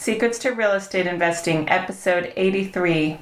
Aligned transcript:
Secrets 0.00 0.38
to 0.38 0.52
Real 0.52 0.72
Estate 0.72 1.06
Investing, 1.06 1.68
episode 1.68 2.32
83. 2.34 3.18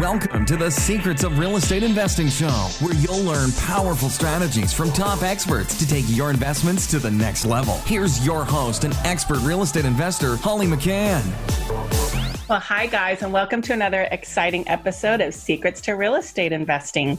Welcome 0.00 0.46
to 0.46 0.56
the 0.56 0.70
Secrets 0.70 1.22
of 1.22 1.38
Real 1.38 1.56
Estate 1.56 1.82
Investing 1.82 2.30
Show, 2.30 2.48
where 2.80 2.94
you'll 2.94 3.20
learn 3.20 3.52
powerful 3.52 4.08
strategies 4.08 4.72
from 4.72 4.90
top 4.90 5.22
experts 5.22 5.78
to 5.78 5.86
take 5.86 6.06
your 6.08 6.30
investments 6.30 6.86
to 6.86 6.98
the 6.98 7.10
next 7.10 7.44
level. 7.44 7.74
Here's 7.84 8.24
your 8.24 8.42
host 8.42 8.84
and 8.84 8.94
expert 9.04 9.40
real 9.42 9.60
estate 9.60 9.84
investor, 9.84 10.36
Holly 10.36 10.66
McCann. 10.66 12.29
Well, 12.50 12.58
hi, 12.58 12.86
guys, 12.86 13.22
and 13.22 13.32
welcome 13.32 13.62
to 13.62 13.72
another 13.72 14.08
exciting 14.10 14.66
episode 14.66 15.20
of 15.20 15.34
Secrets 15.34 15.80
to 15.82 15.92
Real 15.92 16.16
Estate 16.16 16.50
Investing. 16.50 17.16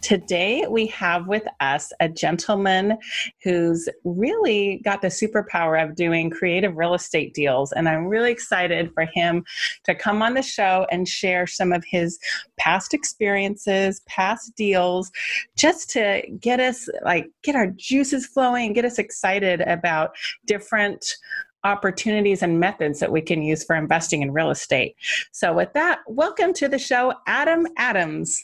Today, 0.00 0.64
we 0.70 0.86
have 0.86 1.26
with 1.26 1.46
us 1.60 1.92
a 2.00 2.08
gentleman 2.08 2.96
who's 3.44 3.90
really 4.04 4.80
got 4.82 5.02
the 5.02 5.08
superpower 5.08 5.86
of 5.86 5.96
doing 5.96 6.30
creative 6.30 6.78
real 6.78 6.94
estate 6.94 7.34
deals. 7.34 7.72
And 7.72 7.90
I'm 7.90 8.06
really 8.06 8.32
excited 8.32 8.90
for 8.94 9.04
him 9.04 9.44
to 9.84 9.94
come 9.94 10.22
on 10.22 10.32
the 10.32 10.40
show 10.40 10.86
and 10.90 11.06
share 11.06 11.46
some 11.46 11.74
of 11.74 11.84
his 11.84 12.18
past 12.56 12.94
experiences, 12.94 14.00
past 14.06 14.56
deals, 14.56 15.12
just 15.58 15.90
to 15.90 16.22
get 16.40 16.58
us 16.58 16.88
like 17.04 17.28
get 17.42 17.54
our 17.54 17.66
juices 17.66 18.24
flowing 18.24 18.72
get 18.72 18.86
us 18.86 18.98
excited 18.98 19.60
about 19.60 20.12
different 20.46 21.16
opportunities 21.64 22.42
and 22.42 22.58
methods 22.58 23.00
that 23.00 23.12
we 23.12 23.20
can 23.20 23.42
use 23.42 23.64
for 23.64 23.76
investing 23.76 24.22
in 24.22 24.32
real 24.32 24.50
estate. 24.50 24.96
So, 25.32 25.52
with 25.52 25.72
that, 25.74 26.00
welcome 26.06 26.52
to 26.54 26.68
the 26.68 26.78
show, 26.78 27.14
Adam 27.26 27.66
Adams. 27.76 28.42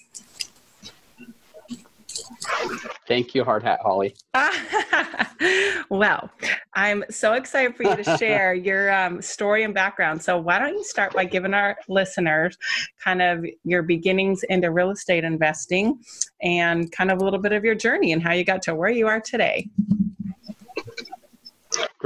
Thank 3.08 3.34
you, 3.34 3.44
Hard 3.44 3.62
Hat 3.62 3.80
Holly. 3.82 4.14
well, 5.90 6.30
I'm 6.74 7.04
so 7.10 7.34
excited 7.34 7.76
for 7.76 7.84
you 7.84 7.96
to 7.96 8.04
share 8.18 8.54
your 8.54 8.92
um, 8.92 9.22
story 9.22 9.64
and 9.64 9.74
background. 9.74 10.22
So, 10.22 10.38
why 10.38 10.58
don't 10.58 10.74
you 10.74 10.84
start 10.84 11.12
by 11.12 11.24
giving 11.24 11.54
our 11.54 11.76
listeners 11.88 12.56
kind 13.02 13.22
of 13.22 13.44
your 13.64 13.82
beginnings 13.82 14.42
into 14.44 14.70
real 14.70 14.90
estate 14.90 15.24
investing 15.24 15.98
and 16.42 16.90
kind 16.92 17.10
of 17.10 17.20
a 17.20 17.24
little 17.24 17.40
bit 17.40 17.52
of 17.52 17.64
your 17.64 17.74
journey 17.74 18.12
and 18.12 18.22
how 18.22 18.32
you 18.32 18.44
got 18.44 18.62
to 18.62 18.74
where 18.74 18.90
you 18.90 19.06
are 19.06 19.20
today? 19.20 19.68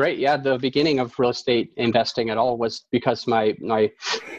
Great. 0.00 0.18
Yeah, 0.18 0.38
the 0.38 0.56
beginning 0.56 0.98
of 0.98 1.18
real 1.18 1.28
estate 1.28 1.74
investing 1.76 2.30
at 2.30 2.38
all 2.38 2.56
was 2.56 2.86
because 2.90 3.26
my 3.26 3.54
my 3.60 3.90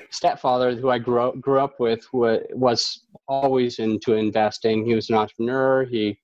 stepfather, 0.10 0.74
who 0.74 0.90
I 0.90 0.98
grew 0.98 1.22
up, 1.22 1.40
grew 1.40 1.60
up 1.60 1.80
with, 1.80 2.04
was 2.12 3.02
always 3.28 3.78
into 3.78 4.16
investing. 4.16 4.84
He 4.84 4.96
was 4.96 5.12
an 5.12 5.18
entrepreneur. 5.18 5.86
He 5.86 6.18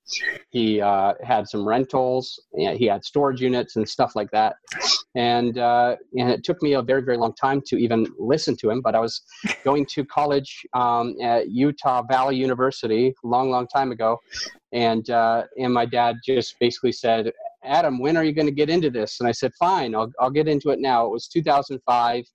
he 0.49 0.81
uh, 0.81 1.13
had 1.21 1.47
some 1.47 1.67
rentals. 1.67 2.39
He 2.55 2.88
had 2.88 3.05
storage 3.05 3.39
units 3.39 3.75
and 3.75 3.88
stuff 3.88 4.16
like 4.16 4.31
that. 4.31 4.55
And 5.13 5.59
uh, 5.59 5.97
and 6.17 6.31
it 6.31 6.44
took 6.44 6.59
me 6.63 6.73
a 6.73 6.81
very 6.81 7.03
very 7.03 7.17
long 7.17 7.35
time 7.35 7.61
to 7.67 7.77
even 7.77 8.07
listen 8.17 8.57
to 8.61 8.72
him. 8.72 8.81
But 8.81 8.95
I 8.95 8.99
was 8.99 9.22
going 9.63 9.85
to 9.94 10.03
college 10.03 10.66
um, 10.73 11.13
at 11.22 11.51
Utah 11.51 12.01
Valley 12.01 12.38
University 12.38 13.13
long 13.23 13.51
long 13.51 13.67
time 13.67 13.91
ago, 13.91 14.17
and 14.72 15.07
uh, 15.11 15.44
and 15.59 15.72
my 15.72 15.85
dad 15.85 16.16
just 16.25 16.57
basically 16.59 16.91
said 16.91 17.31
Adam, 17.67 17.99
when 17.99 18.17
are 18.17 18.23
you 18.23 18.31
going 18.31 18.47
to 18.47 18.53
get 18.53 18.69
into 18.69 18.89
this? 18.89 19.19
And 19.19 19.27
I 19.27 19.31
said, 19.31 19.51
fine, 19.59 19.93
I'll, 19.93 20.11
I'll 20.19 20.31
get 20.31 20.47
into 20.47 20.69
it 20.69 20.79
now. 20.79 21.05
It 21.05 21.11
was 21.11 21.27
2005, 21.27 22.25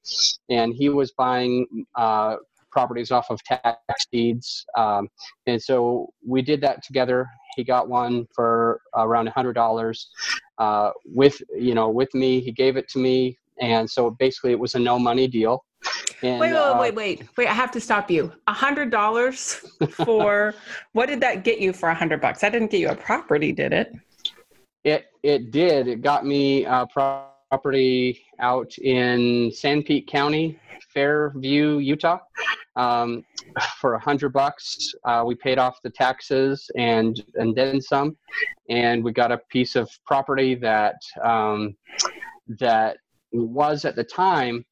and 0.51 0.75
he 0.75 0.89
was 0.89 1.13
buying 1.13 1.67
uh, 1.97 2.37
properties 2.71 3.11
off 3.11 3.31
of 3.31 3.43
tax 3.45 4.07
deeds. 4.11 4.65
Um, 4.77 5.09
and 5.47 5.63
so 5.63 6.09
we 6.27 6.43
did 6.43 6.61
that 6.63 6.83
together. 6.83 7.29
He 7.57 7.65
got 7.65 7.89
one 7.89 8.27
for 8.35 8.81
around 8.95 9.29
$100 9.29 10.05
uh, 10.59 10.91
with, 11.05 11.41
you 11.55 11.75
know, 11.75 11.91
with 11.91 12.13
me. 12.15 12.41
He 12.41 12.51
gave 12.51 12.77
it 12.77 12.89
to 12.91 12.99
me. 12.99 13.39
And 13.61 13.89
so 13.89 14.11
basically 14.11 14.53
it 14.53 14.59
was 14.59 14.75
a 14.75 14.79
no 14.79 14.99
money 14.99 15.29
deal. 15.29 15.65
And, 16.23 16.39
wait, 16.39 16.53
wait, 16.53 16.57
uh, 16.57 16.79
wait, 16.79 16.95
wait, 16.95 17.23
wait! 17.37 17.49
I 17.49 17.53
have 17.53 17.73
to 17.73 17.81
stop 17.81 18.09
you. 18.09 18.33
A 18.47 18.53
hundred 18.53 18.91
dollars 18.91 19.55
for 19.91 20.55
what 20.93 21.07
did 21.07 21.21
that 21.21 21.43
get 21.43 21.59
you 21.59 21.73
for 21.73 21.89
a 21.89 21.95
hundred 21.95 22.21
bucks? 22.21 22.41
That 22.43 22.51
didn't 22.53 22.71
get 22.71 22.79
you 22.79 22.91
a 22.91 22.95
property, 22.95 23.51
did 23.51 23.73
it? 23.73 23.93
It 24.85 25.07
it 25.23 25.51
did. 25.51 25.89
It 25.89 26.03
got 26.03 26.25
me 26.27 26.65
a 26.65 26.87
property 26.93 28.25
out 28.41 28.77
in 28.79 29.51
Sanpete 29.51 30.07
County, 30.07 30.59
Fairview, 30.93 31.79
Utah, 31.79 32.19
um, 32.77 33.25
for 33.79 33.95
a 33.95 33.99
hundred 33.99 34.33
bucks. 34.33 34.93
Uh, 35.05 35.23
we 35.27 35.35
paid 35.35 35.59
off 35.59 35.81
the 35.83 35.91
taxes 35.91 36.71
and 36.77 37.23
and 37.35 37.55
then 37.55 37.81
some, 37.81 38.17
and 38.69 39.03
we 39.03 39.13
got 39.13 39.33
a 39.33 39.39
piece 39.51 39.77
of 39.77 39.91
property 40.07 40.55
that 40.55 40.97
um, 41.23 41.77
that 42.59 42.97
was 43.33 43.85
at 43.85 43.97
the 43.97 44.05
time 44.05 44.65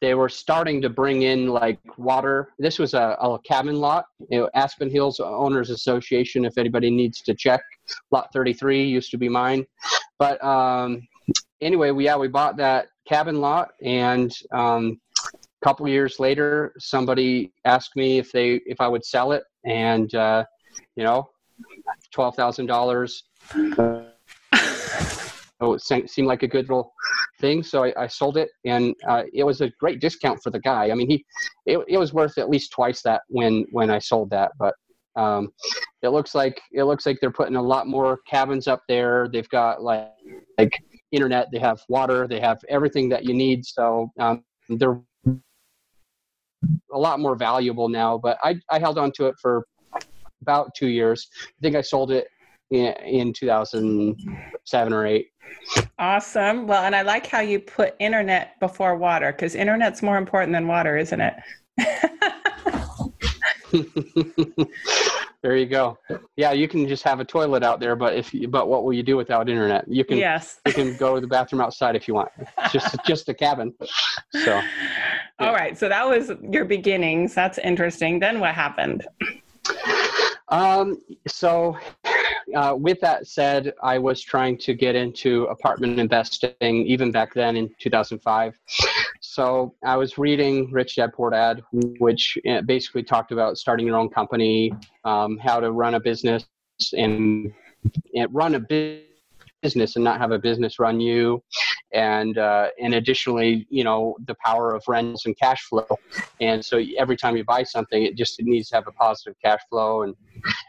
they 0.00 0.14
were 0.14 0.28
starting 0.28 0.80
to 0.80 0.88
bring 0.88 1.22
in 1.22 1.48
like 1.48 1.78
water. 1.98 2.48
This 2.58 2.78
was 2.78 2.94
a, 2.94 3.16
a 3.20 3.38
cabin 3.40 3.76
lot, 3.76 4.06
you 4.30 4.40
know, 4.40 4.50
Aspen 4.54 4.90
Hills 4.90 5.20
Owners 5.20 5.70
Association. 5.70 6.44
If 6.44 6.56
anybody 6.56 6.90
needs 6.90 7.20
to 7.22 7.34
check, 7.34 7.60
lot 8.10 8.32
33 8.32 8.84
used 8.84 9.10
to 9.10 9.18
be 9.18 9.28
mine. 9.28 9.66
But 10.18 10.42
um, 10.42 11.06
anyway, 11.60 11.90
we 11.90 12.06
yeah 12.06 12.16
we 12.16 12.28
bought 12.28 12.56
that 12.56 12.88
cabin 13.06 13.40
lot, 13.40 13.72
and 13.82 14.32
um, 14.52 15.00
a 15.24 15.64
couple 15.64 15.86
years 15.88 16.18
later, 16.18 16.72
somebody 16.78 17.52
asked 17.64 17.94
me 17.96 18.18
if 18.18 18.32
they 18.32 18.60
if 18.66 18.80
I 18.80 18.88
would 18.88 19.04
sell 19.04 19.32
it, 19.32 19.44
and 19.64 20.14
uh, 20.14 20.44
you 20.96 21.04
know, 21.04 21.28
twelve 22.10 22.36
thousand 22.36 22.66
dollars. 22.66 23.24
So 23.52 24.06
it 25.60 26.10
seemed 26.10 26.28
like 26.28 26.42
a 26.42 26.48
good 26.48 26.68
little 26.68 26.94
thing. 27.40 27.62
So 27.62 27.84
I, 27.84 28.04
I 28.04 28.06
sold 28.06 28.36
it, 28.36 28.50
and 28.64 28.94
uh, 29.08 29.24
it 29.32 29.44
was 29.44 29.60
a 29.60 29.70
great 29.80 30.00
discount 30.00 30.40
for 30.42 30.50
the 30.50 30.60
guy. 30.60 30.90
I 30.90 30.94
mean, 30.94 31.08
he 31.08 31.24
it, 31.66 31.78
it 31.88 31.98
was 31.98 32.12
worth 32.12 32.38
at 32.38 32.50
least 32.50 32.72
twice 32.72 33.02
that 33.02 33.22
when 33.28 33.64
when 33.72 33.90
I 33.90 33.98
sold 33.98 34.30
that. 34.30 34.52
But 34.58 34.74
um, 35.16 35.50
it 36.02 36.08
looks 36.08 36.34
like 36.34 36.60
it 36.72 36.84
looks 36.84 37.06
like 37.06 37.18
they're 37.20 37.30
putting 37.30 37.56
a 37.56 37.62
lot 37.62 37.86
more 37.86 38.20
cabins 38.28 38.68
up 38.68 38.82
there. 38.88 39.28
They've 39.32 39.48
got 39.48 39.82
like 39.82 40.10
like 40.58 40.72
internet. 41.12 41.48
They 41.52 41.58
have 41.58 41.80
water. 41.88 42.28
They 42.28 42.40
have 42.40 42.58
everything 42.68 43.08
that 43.10 43.24
you 43.24 43.34
need. 43.34 43.64
So 43.66 44.10
um, 44.18 44.44
they're 44.68 45.00
a 46.92 46.98
lot 46.98 47.20
more 47.20 47.34
valuable 47.36 47.88
now. 47.88 48.18
But 48.18 48.38
I 48.42 48.56
I 48.70 48.78
held 48.78 48.98
on 48.98 49.12
to 49.12 49.26
it 49.26 49.34
for 49.40 49.64
about 50.42 50.74
two 50.74 50.88
years. 50.88 51.28
I 51.46 51.60
think 51.60 51.76
I 51.76 51.82
sold 51.82 52.10
it 52.10 52.28
in, 52.70 52.92
in 53.04 53.32
2007 53.32 54.92
or 54.92 55.06
8 55.06 55.26
awesome. 55.98 56.66
Well 56.66 56.84
and 56.84 56.94
i 56.94 57.02
like 57.02 57.26
how 57.26 57.40
you 57.40 57.58
put 57.60 57.96
internet 57.98 58.58
before 58.60 58.96
water 58.96 59.32
because 59.32 59.54
internet's 59.54 60.02
more 60.02 60.16
important 60.16 60.52
than 60.52 60.66
water 60.66 60.96
isn't 60.96 61.20
it? 61.20 61.34
There 65.42 65.56
you 65.56 65.66
go. 65.66 65.96
Yeah 66.36 66.52
you 66.52 66.68
can 66.68 66.86
just 66.86 67.02
have 67.04 67.18
a 67.18 67.24
toilet 67.24 67.62
out 67.62 67.80
there 67.80 67.96
but 67.96 68.14
if 68.14 68.34
you, 68.34 68.46
but 68.46 68.68
what 68.68 68.84
will 68.84 68.92
you 68.92 69.02
do 69.02 69.16
without 69.16 69.48
internet? 69.48 69.86
You 69.88 70.04
can 70.04 70.18
yes. 70.18 70.60
you 70.66 70.72
can 70.72 70.96
go 70.98 71.14
to 71.14 71.20
the 71.20 71.26
bathroom 71.26 71.62
outside 71.62 71.96
if 71.96 72.06
you 72.06 72.14
want. 72.14 72.30
Just 72.70 72.96
just 73.06 73.28
a 73.30 73.34
cabin. 73.34 73.72
So 74.32 74.56
yeah. 74.56 74.66
all 75.38 75.54
right. 75.54 75.78
So 75.78 75.88
that 75.88 76.06
was 76.06 76.30
your 76.50 76.66
beginnings. 76.66 77.34
That's 77.34 77.56
interesting. 77.58 78.18
Then 78.18 78.38
what 78.38 78.54
happened? 78.54 79.06
Um 80.48 81.00
so 81.26 81.78
uh, 82.54 82.74
with 82.74 83.00
that 83.00 83.26
said, 83.26 83.72
I 83.82 83.98
was 83.98 84.22
trying 84.22 84.58
to 84.58 84.74
get 84.74 84.94
into 84.94 85.44
apartment 85.44 85.98
investing 85.98 86.54
even 86.60 87.10
back 87.10 87.34
then 87.34 87.56
in 87.56 87.70
2005. 87.78 88.58
So 89.20 89.74
I 89.84 89.96
was 89.96 90.18
reading 90.18 90.70
Rich 90.72 90.96
Dad 90.96 91.12
Poor 91.12 91.30
Dad, 91.30 91.62
which 91.72 92.38
uh, 92.48 92.62
basically 92.62 93.02
talked 93.02 93.32
about 93.32 93.58
starting 93.58 93.86
your 93.86 93.96
own 93.96 94.08
company, 94.08 94.72
um, 95.04 95.38
how 95.38 95.60
to 95.60 95.72
run 95.72 95.94
a 95.94 96.00
business, 96.00 96.46
and, 96.96 97.52
and 98.14 98.34
run 98.34 98.54
a 98.54 98.60
business 99.62 99.96
and 99.96 100.04
not 100.04 100.18
have 100.18 100.32
a 100.32 100.38
business 100.38 100.78
run 100.78 101.00
you. 101.00 101.42
And 101.92 102.38
uh, 102.38 102.68
and 102.80 102.94
additionally 102.94 103.66
you 103.68 103.84
know 103.84 104.16
the 104.26 104.36
power 104.44 104.74
of 104.74 104.82
rents 104.86 105.26
and 105.26 105.36
cash 105.36 105.62
flow. 105.62 105.86
And 106.40 106.64
so 106.64 106.82
every 106.98 107.16
time 107.16 107.36
you 107.36 107.44
buy 107.44 107.64
something 107.64 108.04
it 108.04 108.16
just 108.16 108.40
needs 108.40 108.68
to 108.68 108.76
have 108.76 108.86
a 108.86 108.92
positive 108.92 109.34
cash 109.44 109.60
flow. 109.68 110.02
And 110.02 110.14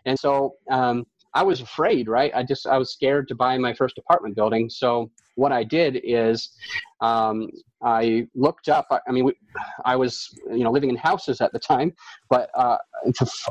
and 0.06 0.20
so 0.20 0.56
um, 0.70 1.06
I 1.34 1.44
was 1.44 1.62
afraid, 1.62 2.08
right? 2.10 2.32
I 2.36 2.44
just 2.44 2.68
I 2.68 2.78
was 2.78 2.92
scared 2.92 3.28
to 3.30 3.36
buy 3.36 3.58
my 3.58 3.74
first 3.74 3.98
apartment 3.98 4.36
building. 4.36 4.70
So 4.70 5.12
what 5.36 5.52
I 5.52 5.64
did 5.64 6.02
is 6.04 6.50
um, 7.00 7.50
I 7.84 8.28
looked 8.36 8.70
up. 8.70 8.88
I 9.08 9.12
mean, 9.12 9.32
I 9.86 9.96
was 9.96 10.28
you 10.52 10.64
know 10.64 10.72
living 10.72 10.90
in 10.90 10.98
houses 10.98 11.42
at 11.42 11.54
the 11.54 11.60
time, 11.60 11.94
but 12.32 12.50
uh, 12.56 12.78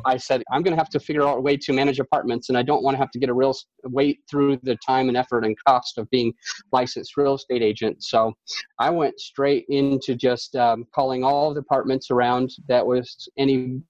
I 0.06 0.16
said 0.16 0.42
I'm 0.50 0.62
going 0.62 0.74
to 0.74 0.80
have 0.80 0.88
to 0.90 0.98
figure 0.98 1.22
out 1.22 1.38
a 1.38 1.40
way 1.40 1.56
to 1.58 1.72
manage 1.72 2.00
apartments, 2.00 2.48
and 2.48 2.56
I 2.56 2.62
don't 2.62 2.82
want 2.82 2.94
to 2.94 2.98
have 2.98 3.10
to 3.10 3.18
get 3.18 3.28
a 3.28 3.34
real 3.34 3.54
wait 3.84 4.20
through 4.28 4.58
the 4.62 4.76
time 4.84 5.08
and 5.08 5.16
effort 5.16 5.44
and 5.44 5.54
cost 5.66 5.98
of 5.98 6.08
being 6.10 6.32
licensed 6.72 7.16
real 7.16 7.34
estate 7.34 7.62
agent. 7.62 8.02
So 8.02 8.32
I 8.78 8.88
went 8.88 9.20
straight 9.20 9.66
into 9.68 10.14
just 10.14 10.56
um, 10.56 10.86
calling 10.94 11.22
all 11.22 11.52
the 11.52 11.60
apartments 11.60 12.10
around 12.10 12.50
that 12.68 12.84
was 12.84 13.28
any 13.36 13.82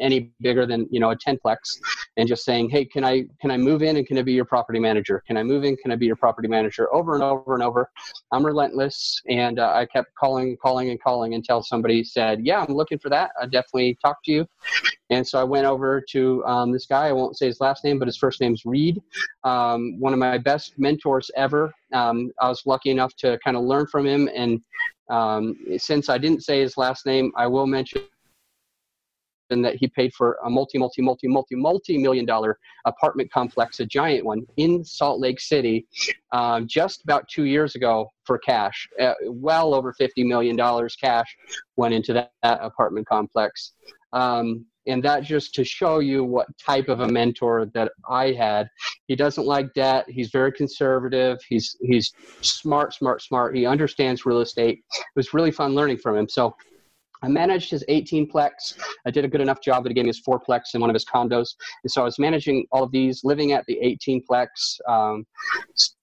any 0.00 0.32
bigger 0.40 0.66
than 0.66 0.88
you 0.90 0.98
know 0.98 1.12
a 1.12 1.16
tenplex, 1.16 1.78
and 2.16 2.28
just 2.28 2.44
saying, 2.44 2.68
hey, 2.68 2.84
can 2.84 3.04
I 3.04 3.24
can 3.40 3.52
I 3.52 3.56
move 3.56 3.82
in 3.82 3.96
and 3.96 4.06
can 4.06 4.18
I 4.18 4.22
be 4.22 4.32
your 4.32 4.44
property 4.44 4.80
manager? 4.80 5.22
Can 5.26 5.36
I 5.36 5.44
move 5.44 5.62
in? 5.62 5.76
Can 5.76 5.92
I 5.92 5.96
be 5.96 6.06
your 6.06 6.16
property 6.16 6.48
manager? 6.48 6.92
Over 6.92 7.14
and 7.14 7.22
over 7.22 7.54
and 7.54 7.62
over. 7.62 7.88
I'm 8.32 8.44
relentless, 8.44 9.22
and 9.28 9.60
uh, 9.60 9.72
I 9.72 9.86
kept 9.86 10.12
calling 10.16 10.56
calling 10.60 10.90
and 10.90 11.00
calling 11.00 11.34
until 11.34 11.62
somebody 11.62 12.02
said, 12.02 12.40
"Yeah, 12.42 12.64
I'm 12.66 12.74
looking 12.74 12.98
for 12.98 13.08
that. 13.10 13.30
I 13.40 13.44
definitely 13.46 13.96
talk 14.02 14.16
to 14.24 14.31
you." 14.31 14.31
And 15.10 15.26
so 15.26 15.38
I 15.38 15.44
went 15.44 15.66
over 15.66 16.02
to 16.10 16.44
um, 16.46 16.72
this 16.72 16.86
guy. 16.86 17.08
I 17.08 17.12
won't 17.12 17.36
say 17.36 17.46
his 17.46 17.60
last 17.60 17.84
name, 17.84 17.98
but 17.98 18.08
his 18.08 18.16
first 18.16 18.40
name's 18.40 18.64
Reed. 18.64 19.00
Um, 19.44 20.00
one 20.00 20.12
of 20.12 20.18
my 20.18 20.38
best 20.38 20.78
mentors 20.78 21.30
ever. 21.36 21.72
Um, 21.92 22.32
I 22.40 22.48
was 22.48 22.62
lucky 22.64 22.90
enough 22.90 23.14
to 23.16 23.38
kind 23.44 23.56
of 23.56 23.64
learn 23.64 23.86
from 23.86 24.06
him. 24.06 24.28
And 24.34 24.60
um, 25.10 25.56
since 25.76 26.08
I 26.08 26.16
didn't 26.18 26.44
say 26.44 26.60
his 26.60 26.76
last 26.78 27.04
name, 27.04 27.30
I 27.36 27.46
will 27.46 27.66
mention 27.66 28.02
that 29.50 29.76
he 29.76 29.86
paid 29.86 30.14
for 30.14 30.38
a 30.44 30.50
multi, 30.50 30.78
multi, 30.78 31.02
multi, 31.02 31.28
multi, 31.28 31.54
multi 31.54 31.98
million 31.98 32.24
dollar 32.24 32.58
apartment 32.86 33.30
complex, 33.30 33.80
a 33.80 33.86
giant 33.86 34.24
one 34.24 34.46
in 34.56 34.82
Salt 34.84 35.20
Lake 35.20 35.40
City, 35.40 35.86
um, 36.32 36.66
just 36.66 37.02
about 37.02 37.28
two 37.28 37.44
years 37.44 37.74
ago 37.74 38.08
for 38.24 38.38
cash. 38.38 38.88
Uh, 38.98 39.12
well 39.26 39.74
over 39.74 39.94
$50 40.00 40.24
million 40.24 40.56
cash 40.98 41.36
went 41.76 41.92
into 41.92 42.14
that, 42.14 42.32
that 42.42 42.60
apartment 42.62 43.06
complex. 43.06 43.72
Um, 44.12 44.66
and 44.86 45.02
that 45.04 45.22
just 45.22 45.54
to 45.54 45.64
show 45.64 46.00
you 46.00 46.24
what 46.24 46.46
type 46.58 46.88
of 46.88 47.00
a 47.00 47.08
mentor 47.08 47.70
that 47.74 47.92
I 48.08 48.32
had. 48.32 48.68
He 49.06 49.14
doesn't 49.14 49.46
like 49.46 49.72
debt. 49.74 50.06
He's 50.08 50.30
very 50.30 50.52
conservative. 50.52 51.38
He's 51.48 51.76
he's 51.82 52.12
smart, 52.40 52.92
smart, 52.94 53.22
smart. 53.22 53.56
He 53.56 53.64
understands 53.64 54.26
real 54.26 54.40
estate. 54.40 54.80
It 54.92 55.04
was 55.14 55.32
really 55.34 55.52
fun 55.52 55.74
learning 55.74 55.98
from 55.98 56.16
him. 56.16 56.28
So 56.28 56.56
I 57.22 57.28
managed 57.28 57.70
his 57.70 57.84
18 57.88 58.30
plex. 58.30 58.78
I 59.06 59.10
did 59.10 59.24
a 59.24 59.28
good 59.28 59.40
enough 59.40 59.60
job 59.60 59.84
that 59.84 59.90
he 59.90 59.94
gave 59.94 60.04
me 60.04 60.08
his 60.08 60.20
four 60.20 60.40
plex 60.40 60.74
in 60.74 60.80
one 60.80 60.90
of 60.90 60.94
his 60.94 61.04
condos. 61.04 61.48
And 61.84 61.90
so 61.90 62.02
I 62.02 62.04
was 62.04 62.18
managing 62.18 62.66
all 62.72 62.82
of 62.82 62.90
these, 62.90 63.22
living 63.24 63.52
at 63.52 63.64
the 63.66 63.78
18 63.80 64.24
plex, 64.28 64.46
um, 64.88 65.24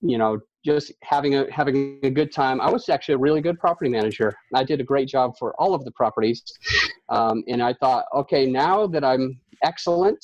you 0.01 0.17
know, 0.17 0.39
just 0.65 0.91
having 1.03 1.35
a 1.35 1.51
having 1.51 1.99
a 2.03 2.09
good 2.09 2.33
time. 2.33 2.59
I 2.59 2.69
was 2.69 2.89
actually 2.89 3.15
a 3.15 3.19
really 3.19 3.41
good 3.41 3.59
property 3.59 3.89
manager. 3.89 4.33
I 4.53 4.63
did 4.63 4.81
a 4.81 4.83
great 4.83 5.07
job 5.07 5.33
for 5.39 5.53
all 5.59 5.73
of 5.73 5.85
the 5.85 5.91
properties, 5.91 6.43
um, 7.09 7.43
and 7.47 7.63
I 7.63 7.73
thought, 7.73 8.05
okay, 8.13 8.45
now 8.45 8.85
that 8.87 9.03
I'm 9.03 9.39
excellent 9.63 10.19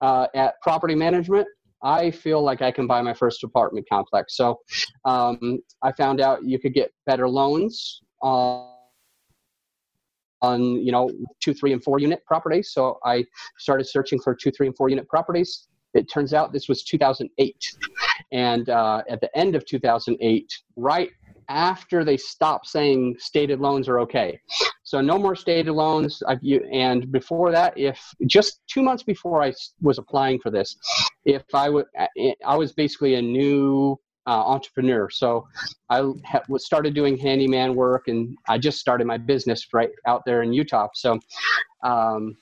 uh, 0.00 0.26
at 0.34 0.54
property 0.62 0.94
management, 0.94 1.46
I 1.82 2.10
feel 2.10 2.42
like 2.42 2.62
I 2.62 2.70
can 2.70 2.86
buy 2.86 3.02
my 3.02 3.14
first 3.14 3.44
apartment 3.44 3.86
complex. 3.88 4.36
So 4.36 4.60
um, 5.04 5.60
I 5.82 5.92
found 5.92 6.20
out 6.20 6.44
you 6.44 6.58
could 6.58 6.74
get 6.74 6.90
better 7.06 7.28
loans. 7.28 8.00
Uh, 8.22 8.66
on 10.42 10.62
you 10.84 10.92
know 10.92 11.10
two 11.40 11.54
three 11.54 11.72
and 11.72 11.82
four 11.82 11.98
unit 11.98 12.24
properties. 12.24 12.72
So 12.72 12.98
i 13.04 13.24
started 13.58 13.84
searching 13.84 14.20
for 14.20 14.34
two 14.34 14.50
three 14.50 14.66
and 14.66 14.76
four 14.76 14.88
unit 14.88 15.08
properties. 15.08 15.68
It 15.94 16.10
turns 16.10 16.32
out 16.32 16.52
this 16.52 16.68
was 16.68 16.84
2008 16.84 17.76
and 18.30 18.68
uh, 18.68 19.02
at 19.08 19.20
the 19.20 19.36
end 19.36 19.56
of 19.56 19.66
2008 19.66 20.52
right 20.76 21.10
after 21.48 22.04
they 22.04 22.16
stopped 22.16 22.68
saying 22.68 23.16
stated 23.18 23.58
loans 23.58 23.88
are 23.88 23.98
okay. 23.98 24.38
So 24.84 25.00
no 25.00 25.18
more 25.18 25.34
stated 25.34 25.72
loans. 25.72 26.22
I've, 26.28 26.38
and 26.72 27.10
before 27.10 27.50
that 27.50 27.76
if 27.76 28.00
just 28.26 28.60
two 28.68 28.82
months 28.82 29.02
before 29.02 29.42
i 29.42 29.52
was 29.82 29.98
applying 29.98 30.38
for 30.38 30.50
this 30.50 30.76
if 31.24 31.42
i 31.54 31.68
would 31.68 31.86
i 32.46 32.56
was 32.56 32.72
basically 32.72 33.14
a 33.16 33.22
new 33.22 33.98
uh, 34.30 34.44
entrepreneur. 34.46 35.10
So 35.10 35.48
I 35.88 36.08
ha- 36.24 36.44
started 36.56 36.94
doing 36.94 37.18
handyman 37.18 37.74
work, 37.74 38.06
and 38.06 38.36
I 38.48 38.58
just 38.58 38.78
started 38.78 39.06
my 39.08 39.18
business 39.18 39.66
right 39.72 39.90
out 40.06 40.22
there 40.24 40.42
in 40.42 40.52
Utah. 40.52 40.88
So 40.94 41.18
um, 41.82 42.36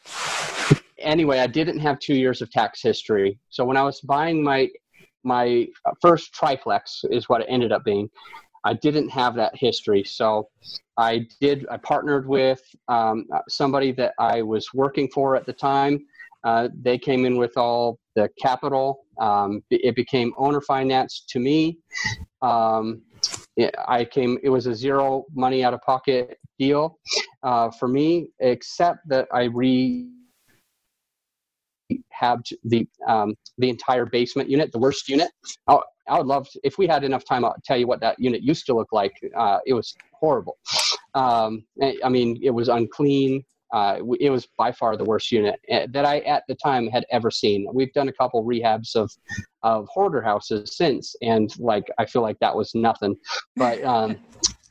anyway, 0.99 1.39
I 1.39 1.47
didn't 1.47 1.79
have 1.79 1.99
two 1.99 2.15
years 2.15 2.43
of 2.43 2.51
tax 2.51 2.83
history. 2.83 3.39
So 3.49 3.65
when 3.65 3.79
I 3.79 3.83
was 3.83 4.01
buying 4.03 4.43
my 4.43 4.69
my 5.25 5.67
first 6.03 6.33
triplex, 6.35 7.05
is 7.11 7.29
what 7.29 7.41
it 7.41 7.47
ended 7.49 7.73
up 7.73 7.85
being. 7.85 8.11
I 8.65 8.75
didn't 8.75 9.09
have 9.09 9.35
that 9.37 9.57
history, 9.57 10.05
so 10.05 10.49
I 10.99 11.27
did. 11.41 11.67
I 11.71 11.79
partnered 11.79 12.29
with 12.29 12.63
um, 12.89 13.27
somebody 13.49 13.93
that 13.93 14.13
I 14.19 14.43
was 14.43 14.75
working 14.75 15.09
for 15.09 15.37
at 15.37 15.47
the 15.47 15.55
time. 15.55 16.05
Uh, 16.45 16.69
they 16.83 16.99
came 16.99 17.25
in 17.25 17.37
with 17.39 17.57
all 17.57 17.99
the 18.15 18.29
capital. 18.41 19.07
Um, 19.21 19.63
it 19.71 19.95
became 19.95 20.33
owner 20.37 20.61
finance 20.61 21.25
to 21.29 21.39
me. 21.39 21.79
Um, 22.43 23.03
it, 23.57 23.75
I 23.87 24.05
came. 24.05 24.39
It 24.43 24.49
was 24.49 24.67
a 24.67 24.75
zero 24.75 25.25
money 25.35 25.65
out 25.65 25.75
of 25.75 25.81
pocket 25.83 26.39
deal 26.59 26.99
uh, 27.43 27.71
for 27.71 27.89
me, 27.89 28.31
except 28.41 29.09
that 29.09 29.27
I 29.33 29.45
re 29.45 30.09
have 32.11 32.43
the 32.65 32.87
um, 33.07 33.35
the 33.59 33.71
entire 33.71 34.07
basement 34.07 34.49
unit, 34.49 34.73
the 34.73 34.79
worst 34.79 35.09
unit. 35.09 35.31
I, 35.67 35.79
I 36.09 36.19
would 36.19 36.27
love 36.27 36.49
to, 36.51 36.61
if 36.63 36.79
we 36.79 36.87
had 36.87 37.05
enough 37.05 37.25
time. 37.25 37.45
I'll 37.45 37.57
tell 37.65 37.77
you 37.77 37.87
what 37.87 38.01
that 38.01 38.19
unit 38.19 38.43
used 38.43 38.67
to 38.67 38.75
look 38.75 38.93
like. 38.93 39.13
Uh, 39.37 39.59
it 39.67 39.75
was 39.75 39.95
horrible. 40.13 40.59
Um, 41.15 41.65
I 42.05 42.09
mean, 42.09 42.39
it 42.43 42.51
was 42.51 42.69
unclean 42.69 43.45
uh, 43.73 43.99
it 44.19 44.31
was 44.31 44.47
by 44.57 44.73
far 44.73 44.97
the 44.97 45.05
worst 45.05 45.31
unit 45.31 45.61
eh, 45.69 45.87
that 45.91 46.05
I 46.05 46.21
at 46.21 46.45
the 46.49 46.55
time 46.55 46.89
had 46.89 47.05
ever 47.11 47.31
seen. 47.31 47.67
We've 47.73 47.93
done 47.93 48.09
a 48.09 48.13
couple 48.13 48.45
rehabs 48.45 48.97
of 48.97 49.11
of 49.63 49.87
hoarder 49.93 50.23
houses 50.23 50.77
since, 50.77 51.15
and 51.23 51.51
like 51.59 51.85
I 51.99 52.07
feel 52.07 52.23
like 52.23 52.39
that 52.41 52.57
was 52.57 52.75
nothing. 52.75 53.17
But 53.57 53.83
um, 53.85 54.17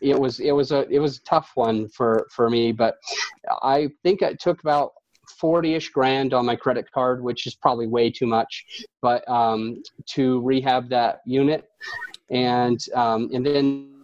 it 0.02 0.20
was 0.20 0.40
it 0.40 0.52
was 0.52 0.72
a 0.72 0.88
it 0.90 1.00
was 1.00 1.18
a 1.18 1.24
tough 1.24 1.52
one 1.56 1.88
for 1.90 2.28
for 2.32 2.50
me. 2.50 2.72
But 2.72 2.96
I 3.62 3.90
think 4.04 4.22
it 4.22 4.40
took 4.40 4.62
about 4.62 4.94
40ish 5.42 5.92
grand 5.92 6.34
on 6.34 6.46
my 6.46 6.56
credit 6.56 6.92
card, 6.92 7.22
which 7.22 7.46
is 7.46 7.56
probably 7.56 7.88
way 7.88 8.10
too 8.10 8.26
much, 8.26 8.66
but 9.02 9.28
um, 9.30 9.84
to 10.08 10.42
rehab 10.42 10.90
that 10.90 11.20
unit, 11.26 11.70
and 12.32 12.84
um, 12.96 13.30
and 13.34 13.46
then 13.46 13.97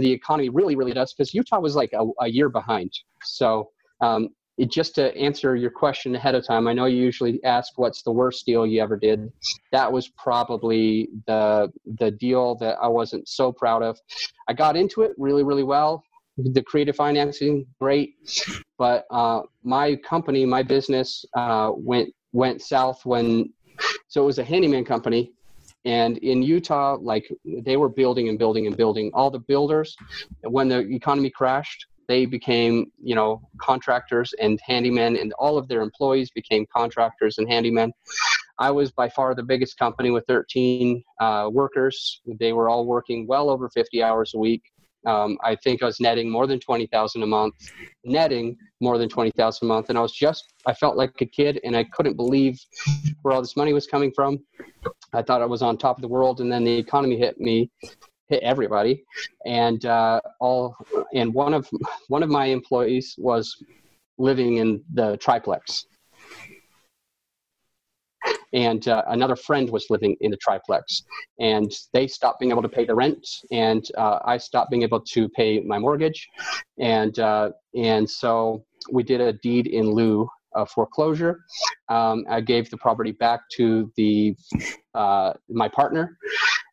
the 0.00 0.10
economy 0.10 0.48
really, 0.48 0.76
really 0.76 0.92
does 0.92 1.12
because 1.12 1.34
Utah 1.34 1.60
was 1.60 1.74
like 1.76 1.92
a, 1.92 2.04
a 2.20 2.28
year 2.28 2.48
behind. 2.48 2.92
So, 3.22 3.70
um, 4.00 4.30
it, 4.58 4.70
just 4.70 4.96
to 4.96 5.16
answer 5.16 5.54
your 5.54 5.70
question 5.70 6.14
ahead 6.16 6.34
of 6.34 6.44
time, 6.44 6.66
I 6.66 6.72
know 6.72 6.86
you 6.86 7.00
usually 7.00 7.42
ask 7.44 7.78
what's 7.78 8.02
the 8.02 8.10
worst 8.10 8.44
deal 8.44 8.66
you 8.66 8.82
ever 8.82 8.96
did. 8.96 9.30
That 9.72 9.90
was 9.90 10.08
probably 10.08 11.08
the 11.26 11.70
the 11.98 12.10
deal 12.10 12.56
that 12.56 12.76
I 12.82 12.88
wasn't 12.88 13.28
so 13.28 13.52
proud 13.52 13.82
of. 13.82 13.98
I 14.48 14.52
got 14.52 14.76
into 14.76 15.02
it 15.02 15.12
really, 15.16 15.44
really 15.44 15.62
well. 15.62 16.02
The 16.36 16.62
creative 16.62 16.96
financing, 16.96 17.66
great, 17.80 18.14
but 18.78 19.06
uh, 19.10 19.42
my 19.62 19.96
company, 19.96 20.44
my 20.44 20.62
business, 20.62 21.24
uh, 21.34 21.70
went 21.74 22.10
went 22.32 22.60
south 22.62 23.04
when. 23.06 23.52
So 24.08 24.22
it 24.22 24.26
was 24.26 24.38
a 24.40 24.44
handyman 24.44 24.84
company, 24.84 25.32
and 25.84 26.18
in 26.18 26.42
Utah, 26.42 26.96
like 27.00 27.30
they 27.44 27.76
were 27.76 27.88
building 27.88 28.28
and 28.28 28.38
building 28.38 28.66
and 28.66 28.76
building. 28.76 29.10
All 29.14 29.30
the 29.30 29.38
builders, 29.38 29.96
when 30.42 30.68
the 30.68 30.78
economy 30.78 31.30
crashed, 31.30 31.86
they 32.08 32.24
became, 32.24 32.90
you 33.02 33.14
know, 33.14 33.42
contractors 33.60 34.32
and 34.40 34.58
handymen, 34.68 35.20
and 35.20 35.32
all 35.34 35.58
of 35.58 35.68
their 35.68 35.82
employees 35.82 36.30
became 36.30 36.66
contractors 36.74 37.38
and 37.38 37.46
handymen. 37.46 37.90
I 38.58 38.70
was 38.70 38.90
by 38.90 39.08
far 39.08 39.34
the 39.34 39.42
biggest 39.42 39.78
company 39.78 40.10
with 40.10 40.24
13 40.26 41.02
uh, 41.20 41.48
workers. 41.52 42.20
They 42.26 42.52
were 42.52 42.68
all 42.68 42.86
working 42.86 43.26
well 43.26 43.50
over 43.50 43.68
50 43.68 44.02
hours 44.02 44.32
a 44.34 44.38
week. 44.38 44.62
Um, 45.08 45.38
I 45.42 45.56
think 45.56 45.82
I 45.82 45.86
was 45.86 46.00
netting 46.00 46.30
more 46.30 46.46
than 46.46 46.60
20,000 46.60 47.22
a 47.22 47.26
month, 47.26 47.54
netting 48.04 48.58
more 48.80 48.98
than 48.98 49.08
20,000 49.08 49.64
a 49.64 49.68
month. 49.68 49.88
And 49.88 49.96
I 49.96 50.02
was 50.02 50.12
just, 50.12 50.52
I 50.66 50.74
felt 50.74 50.96
like 50.96 51.20
a 51.22 51.26
kid 51.26 51.60
and 51.64 51.74
I 51.74 51.84
couldn't 51.84 52.16
believe 52.16 52.60
where 53.22 53.34
all 53.34 53.40
this 53.40 53.56
money 53.56 53.72
was 53.72 53.86
coming 53.86 54.12
from. 54.14 54.38
I 55.14 55.22
thought 55.22 55.40
I 55.40 55.46
was 55.46 55.62
on 55.62 55.78
top 55.78 55.96
of 55.96 56.02
the 56.02 56.08
world. 56.08 56.40
And 56.42 56.52
then 56.52 56.62
the 56.62 56.76
economy 56.76 57.16
hit 57.16 57.40
me, 57.40 57.70
hit 58.28 58.42
everybody. 58.42 59.02
And 59.46 59.82
uh, 59.86 60.20
all, 60.40 60.76
and 61.14 61.32
one 61.32 61.54
of, 61.54 61.66
one 62.08 62.22
of 62.22 62.28
my 62.28 62.44
employees 62.46 63.14
was 63.16 63.56
living 64.18 64.58
in 64.58 64.82
the 64.92 65.16
triplex 65.16 65.86
and 68.52 68.88
uh, 68.88 69.02
another 69.08 69.36
friend 69.36 69.70
was 69.70 69.86
living 69.90 70.16
in 70.20 70.30
the 70.30 70.36
triplex 70.38 71.02
and 71.38 71.72
they 71.92 72.06
stopped 72.06 72.40
being 72.40 72.50
able 72.50 72.62
to 72.62 72.68
pay 72.68 72.84
the 72.84 72.94
rent 72.94 73.26
and 73.50 73.90
uh, 73.96 74.18
i 74.24 74.36
stopped 74.36 74.70
being 74.70 74.82
able 74.82 75.00
to 75.00 75.28
pay 75.30 75.60
my 75.60 75.78
mortgage 75.78 76.28
and 76.78 77.18
uh, 77.18 77.50
and 77.76 78.08
so 78.08 78.64
we 78.92 79.02
did 79.02 79.20
a 79.20 79.32
deed 79.34 79.66
in 79.66 79.90
lieu 79.90 80.28
of 80.52 80.70
foreclosure. 80.70 81.40
Um, 81.88 82.24
i 82.28 82.40
gave 82.40 82.70
the 82.70 82.76
property 82.76 83.12
back 83.12 83.40
to 83.56 83.92
the 83.96 84.34
uh, 84.94 85.32
my 85.48 85.68
partner 85.68 86.16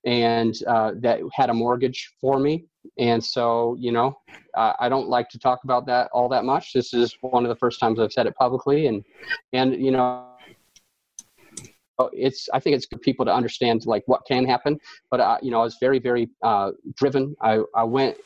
and 0.05 0.55
uh, 0.67 0.91
that 0.99 1.19
had 1.33 1.49
a 1.49 1.53
mortgage 1.53 2.13
for 2.21 2.39
me 2.39 2.65
and 2.99 3.23
so 3.23 3.75
you 3.79 3.91
know 3.91 4.17
i 4.55 4.87
don't 4.87 5.09
like 5.09 5.27
to 5.29 5.39
talk 5.39 5.63
about 5.65 5.85
that 5.85 6.09
all 6.13 6.29
that 6.29 6.45
much. 6.45 6.71
This 6.71 6.93
is 6.93 7.17
one 7.21 7.43
of 7.43 7.49
the 7.49 7.55
first 7.55 7.79
times 7.79 7.99
i've 7.99 8.13
said 8.13 8.27
it 8.27 8.35
publicly 8.35 8.87
and 8.87 9.03
and 9.51 9.83
you 9.83 9.91
know 9.91 10.34
it's 12.13 12.49
I 12.53 12.59
think 12.59 12.75
it's 12.75 12.85
good 12.85 13.01
people 13.01 13.25
to 13.25 13.33
understand 13.33 13.85
like 13.85 14.03
what 14.05 14.21
can 14.27 14.45
happen. 14.45 14.79
But 15.11 15.21
I, 15.21 15.37
you 15.41 15.51
know, 15.51 15.61
I 15.61 15.63
was 15.63 15.77
very 15.79 15.99
very 15.99 16.29
uh, 16.43 16.71
driven. 16.95 17.35
I 17.41 17.61
I 17.75 17.83
went 17.83 18.17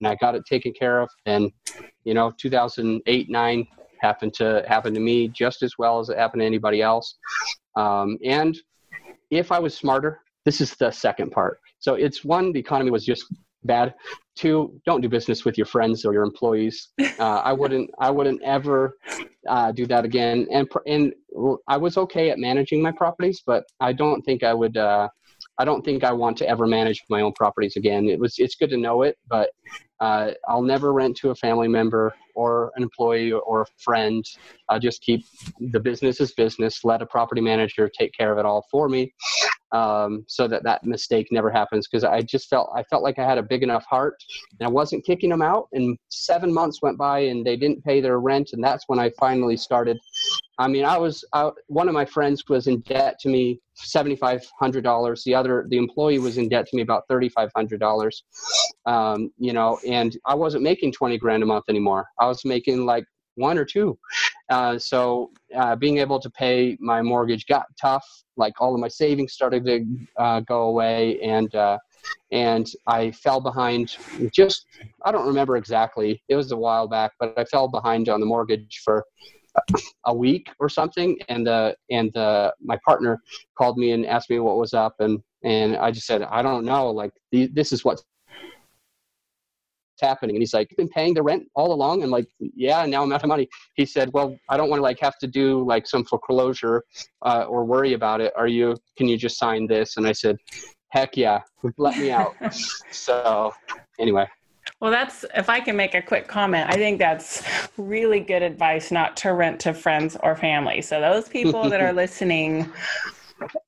and 0.00 0.08
I 0.08 0.16
got 0.16 0.34
it 0.34 0.44
taken 0.46 0.72
care 0.72 1.00
of. 1.00 1.08
And 1.26 1.52
you 2.04 2.14
know, 2.14 2.32
2008 2.38 3.30
nine 3.30 3.66
happened 4.00 4.34
to 4.34 4.64
happen 4.66 4.94
to 4.94 5.00
me 5.00 5.28
just 5.28 5.62
as 5.62 5.74
well 5.78 5.98
as 5.98 6.08
it 6.08 6.18
happened 6.18 6.40
to 6.40 6.46
anybody 6.46 6.82
else. 6.82 7.16
Um, 7.76 8.18
and 8.24 8.56
if 9.30 9.52
I 9.52 9.58
was 9.58 9.74
smarter, 9.74 10.20
this 10.44 10.60
is 10.60 10.74
the 10.74 10.90
second 10.90 11.30
part. 11.30 11.58
So 11.78 11.94
it's 11.94 12.24
one, 12.24 12.52
the 12.52 12.60
economy 12.60 12.90
was 12.90 13.04
just 13.04 13.24
bad. 13.64 13.94
Two, 14.40 14.80
don't 14.86 15.02
do 15.02 15.08
business 15.10 15.44
with 15.44 15.58
your 15.58 15.66
friends 15.66 16.06
or 16.06 16.14
your 16.14 16.22
employees. 16.22 16.88
Uh, 16.98 17.42
I 17.44 17.52
wouldn't. 17.60 17.90
I 17.98 18.10
wouldn't 18.10 18.40
ever 18.42 18.96
uh, 19.46 19.70
do 19.70 19.84
that 19.88 20.06
again. 20.06 20.46
And 20.50 20.66
and 20.86 21.12
I 21.68 21.76
was 21.76 21.98
okay 21.98 22.30
at 22.30 22.38
managing 22.38 22.80
my 22.80 22.90
properties, 22.90 23.42
but 23.44 23.64
I 23.80 23.92
don't 23.92 24.22
think 24.22 24.42
I 24.42 24.54
would. 24.54 24.78
Uh, 24.78 25.08
I 25.58 25.66
don't 25.66 25.84
think 25.84 26.04
I 26.04 26.12
want 26.12 26.38
to 26.38 26.48
ever 26.48 26.66
manage 26.66 27.02
my 27.10 27.20
own 27.20 27.34
properties 27.34 27.76
again. 27.76 28.08
It 28.08 28.18
was. 28.18 28.36
It's 28.38 28.54
good 28.54 28.70
to 28.70 28.78
know 28.78 29.02
it, 29.02 29.18
but 29.28 29.50
uh, 30.00 30.30
I'll 30.48 30.62
never 30.62 30.94
rent 30.94 31.18
to 31.18 31.30
a 31.30 31.34
family 31.34 31.68
member 31.68 32.14
or 32.34 32.72
an 32.76 32.82
employee 32.82 33.32
or 33.32 33.60
a 33.60 33.66
friend. 33.76 34.24
I'll 34.70 34.80
just 34.80 35.02
keep 35.02 35.22
the 35.60 35.80
business 35.80 36.18
as 36.22 36.32
business. 36.32 36.82
Let 36.82 37.02
a 37.02 37.06
property 37.06 37.42
manager 37.42 37.90
take 37.90 38.14
care 38.14 38.32
of 38.32 38.38
it 38.38 38.46
all 38.46 38.64
for 38.70 38.88
me, 38.88 39.12
um, 39.72 40.24
so 40.28 40.48
that 40.48 40.62
that 40.64 40.84
mistake 40.84 41.28
never 41.30 41.50
happens. 41.50 41.86
Because 41.88 42.04
I 42.04 42.22
just 42.22 42.48
felt 42.48 42.70
I 42.74 42.82
felt 42.84 43.02
like 43.02 43.18
I 43.18 43.24
had 43.24 43.38
a 43.38 43.42
big 43.42 43.62
enough 43.62 43.84
heart, 43.88 44.14
and 44.58 44.66
I 44.66 44.70
wasn't 44.70 45.04
kicking 45.04 45.30
them 45.30 45.42
out. 45.42 45.68
And 45.72 45.98
seven 46.08 46.52
months 46.52 46.82
went 46.82 46.98
by, 46.98 47.20
and 47.20 47.44
they 47.44 47.56
didn't 47.56 47.84
pay 47.84 48.00
their 48.00 48.20
rent, 48.20 48.50
and 48.52 48.62
that's 48.62 48.84
when 48.88 48.98
I 48.98 49.10
finally 49.18 49.56
started. 49.56 49.98
I 50.58 50.68
mean, 50.68 50.84
I 50.84 50.98
was 50.98 51.24
I, 51.32 51.50
one 51.68 51.88
of 51.88 51.94
my 51.94 52.04
friends 52.04 52.42
was 52.48 52.66
in 52.66 52.80
debt 52.80 53.18
to 53.20 53.28
me 53.28 53.60
seventy 53.74 54.16
five 54.16 54.46
hundred 54.58 54.84
dollars. 54.84 55.22
The 55.24 55.34
other, 55.34 55.66
the 55.68 55.78
employee 55.78 56.18
was 56.18 56.38
in 56.38 56.48
debt 56.48 56.66
to 56.68 56.76
me 56.76 56.82
about 56.82 57.04
thirty 57.08 57.28
five 57.28 57.50
hundred 57.56 57.80
dollars. 57.80 58.24
Um, 58.86 59.30
you 59.38 59.52
know, 59.52 59.78
and 59.86 60.16
I 60.26 60.34
wasn't 60.34 60.62
making 60.62 60.92
20 60.92 61.18
grand 61.18 61.42
a 61.42 61.46
month 61.46 61.64
anymore. 61.68 62.06
I 62.18 62.26
was 62.26 62.44
making 62.44 62.86
like 62.86 63.04
one 63.34 63.58
or 63.58 63.64
two. 63.64 63.98
Uh, 64.50 64.76
so 64.76 65.30
uh, 65.56 65.76
being 65.76 65.98
able 65.98 66.18
to 66.18 66.28
pay 66.28 66.76
my 66.80 67.00
mortgage 67.00 67.46
got 67.46 67.66
tough. 67.80 68.04
Like 68.36 68.60
all 68.60 68.74
of 68.74 68.80
my 68.80 68.88
savings 68.88 69.32
started 69.32 69.64
to 69.66 69.86
uh, 70.18 70.40
go 70.40 70.62
away, 70.62 71.20
and 71.20 71.54
uh, 71.54 71.78
and 72.32 72.66
I 72.86 73.12
fell 73.12 73.40
behind. 73.40 73.96
Just 74.34 74.66
I 75.04 75.12
don't 75.12 75.26
remember 75.26 75.56
exactly. 75.56 76.22
It 76.28 76.36
was 76.36 76.50
a 76.50 76.56
while 76.56 76.88
back, 76.88 77.12
but 77.20 77.38
I 77.38 77.44
fell 77.44 77.68
behind 77.68 78.08
on 78.08 78.20
the 78.20 78.26
mortgage 78.26 78.80
for 78.84 79.04
a 80.06 80.14
week 80.14 80.48
or 80.58 80.68
something. 80.68 81.16
And 81.28 81.46
uh, 81.46 81.72
and 81.90 82.16
uh, 82.16 82.50
my 82.60 82.78
partner 82.84 83.20
called 83.56 83.78
me 83.78 83.92
and 83.92 84.04
asked 84.04 84.30
me 84.30 84.40
what 84.40 84.56
was 84.56 84.74
up, 84.74 84.94
and 84.98 85.20
and 85.44 85.76
I 85.76 85.92
just 85.92 86.06
said 86.06 86.22
I 86.22 86.42
don't 86.42 86.64
know. 86.64 86.90
Like 86.90 87.12
this 87.30 87.72
is 87.72 87.84
what's 90.00 90.10
happening? 90.10 90.36
And 90.36 90.42
he's 90.42 90.54
like, 90.54 90.74
been 90.76 90.88
paying 90.88 91.14
the 91.14 91.22
rent 91.22 91.46
all 91.54 91.72
along. 91.72 92.02
And 92.02 92.10
like, 92.10 92.26
yeah, 92.38 92.84
now 92.86 93.02
I'm 93.02 93.12
out 93.12 93.22
of 93.22 93.28
money. 93.28 93.48
He 93.74 93.86
said, 93.86 94.10
well, 94.12 94.36
I 94.48 94.56
don't 94.56 94.68
want 94.68 94.78
to 94.78 94.82
like 94.82 94.98
have 95.00 95.18
to 95.18 95.26
do 95.26 95.64
like 95.64 95.86
some 95.86 96.04
foreclosure 96.04 96.82
uh, 97.22 97.44
or 97.48 97.64
worry 97.64 97.92
about 97.92 98.20
it. 98.20 98.32
Are 98.36 98.48
you, 98.48 98.76
can 98.96 99.08
you 99.08 99.16
just 99.16 99.38
sign 99.38 99.66
this? 99.66 99.96
And 99.96 100.06
I 100.06 100.12
said, 100.12 100.36
heck 100.88 101.16
yeah, 101.16 101.40
let 101.78 101.98
me 101.98 102.10
out. 102.10 102.34
so 102.90 103.52
anyway. 103.98 104.26
Well, 104.80 104.90
that's 104.90 105.24
if 105.34 105.50
I 105.50 105.60
can 105.60 105.76
make 105.76 105.94
a 105.94 106.00
quick 106.00 106.26
comment. 106.26 106.70
I 106.70 106.74
think 106.74 106.98
that's 106.98 107.42
really 107.76 108.20
good 108.20 108.42
advice 108.42 108.90
not 108.90 109.16
to 109.18 109.34
rent 109.34 109.60
to 109.60 109.74
friends 109.74 110.16
or 110.22 110.36
family. 110.36 110.80
So 110.80 111.00
those 111.00 111.28
people 111.28 111.68
that 111.68 111.82
are 111.82 111.92
listening, 112.04 112.70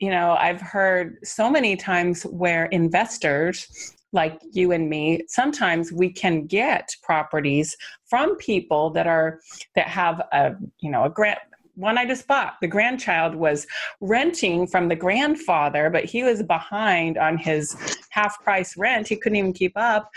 you 0.00 0.10
know, 0.10 0.32
I've 0.38 0.60
heard 0.60 1.18
so 1.22 1.50
many 1.50 1.76
times 1.76 2.22
where 2.22 2.66
investors 2.66 3.94
like 4.12 4.40
you 4.52 4.72
and 4.72 4.88
me 4.90 5.22
sometimes 5.26 5.92
we 5.92 6.10
can 6.10 6.46
get 6.46 6.94
properties 7.02 7.76
from 8.04 8.36
people 8.36 8.90
that 8.90 9.06
are 9.06 9.40
that 9.74 9.88
have 9.88 10.20
a 10.32 10.54
you 10.80 10.90
know 10.90 11.04
a 11.04 11.10
grant 11.10 11.38
one 11.74 11.96
I 11.96 12.04
just 12.04 12.26
bought, 12.26 12.54
the 12.60 12.66
grandchild 12.66 13.34
was 13.34 13.66
renting 14.00 14.66
from 14.66 14.88
the 14.88 14.96
grandfather, 14.96 15.88
but 15.88 16.04
he 16.04 16.22
was 16.22 16.42
behind 16.42 17.16
on 17.16 17.38
his 17.38 17.76
half 18.10 18.42
price 18.42 18.76
rent. 18.76 19.08
He 19.08 19.16
couldn't 19.16 19.36
even 19.36 19.52
keep 19.52 19.72
up. 19.76 20.10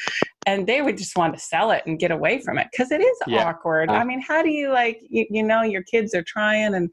And 0.46 0.68
they 0.68 0.82
would 0.82 0.98
just 0.98 1.16
want 1.16 1.34
to 1.34 1.40
sell 1.40 1.72
it 1.72 1.84
and 1.86 1.98
get 1.98 2.12
away 2.12 2.42
from 2.42 2.58
it 2.58 2.68
because 2.72 2.92
it 2.92 3.02
is 3.02 3.18
yeah. 3.26 3.48
awkward. 3.48 3.90
Uh, 3.90 3.94
I 3.94 4.04
mean, 4.04 4.22
how 4.22 4.44
do 4.44 4.50
you 4.50 4.70
like, 4.72 5.00
you, 5.10 5.26
you 5.30 5.44
know, 5.44 5.62
your 5.62 5.84
kids 5.84 6.14
are 6.14 6.24
trying 6.24 6.76
and, 6.76 6.90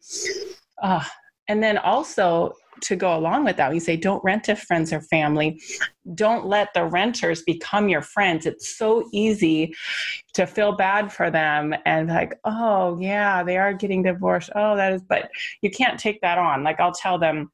uh, 0.80 1.04
and 1.48 1.62
then 1.62 1.76
also 1.76 2.54
to 2.82 2.96
go 2.96 3.16
along 3.16 3.44
with 3.44 3.56
that. 3.56 3.72
You 3.72 3.80
say, 3.80 3.96
don't 3.96 4.22
rent 4.24 4.44
to 4.44 4.56
friends 4.56 4.92
or 4.92 5.00
family. 5.00 5.60
Don't 6.14 6.46
let 6.46 6.74
the 6.74 6.84
renters 6.84 7.42
become 7.42 7.88
your 7.88 8.02
friends. 8.02 8.46
It's 8.46 8.76
so 8.76 9.08
easy 9.12 9.74
to 10.34 10.46
feel 10.46 10.72
bad 10.72 11.12
for 11.12 11.30
them 11.30 11.74
and 11.86 12.08
like, 12.08 12.38
oh, 12.44 12.98
yeah, 13.00 13.42
they 13.42 13.56
are 13.56 13.72
getting 13.72 14.02
divorced. 14.02 14.50
Oh, 14.54 14.76
that 14.76 14.92
is, 14.92 15.02
but 15.02 15.30
you 15.60 15.70
can't 15.70 15.98
take 15.98 16.20
that 16.20 16.38
on. 16.38 16.62
Like, 16.64 16.80
I'll 16.80 16.92
tell 16.92 17.18
them, 17.18 17.50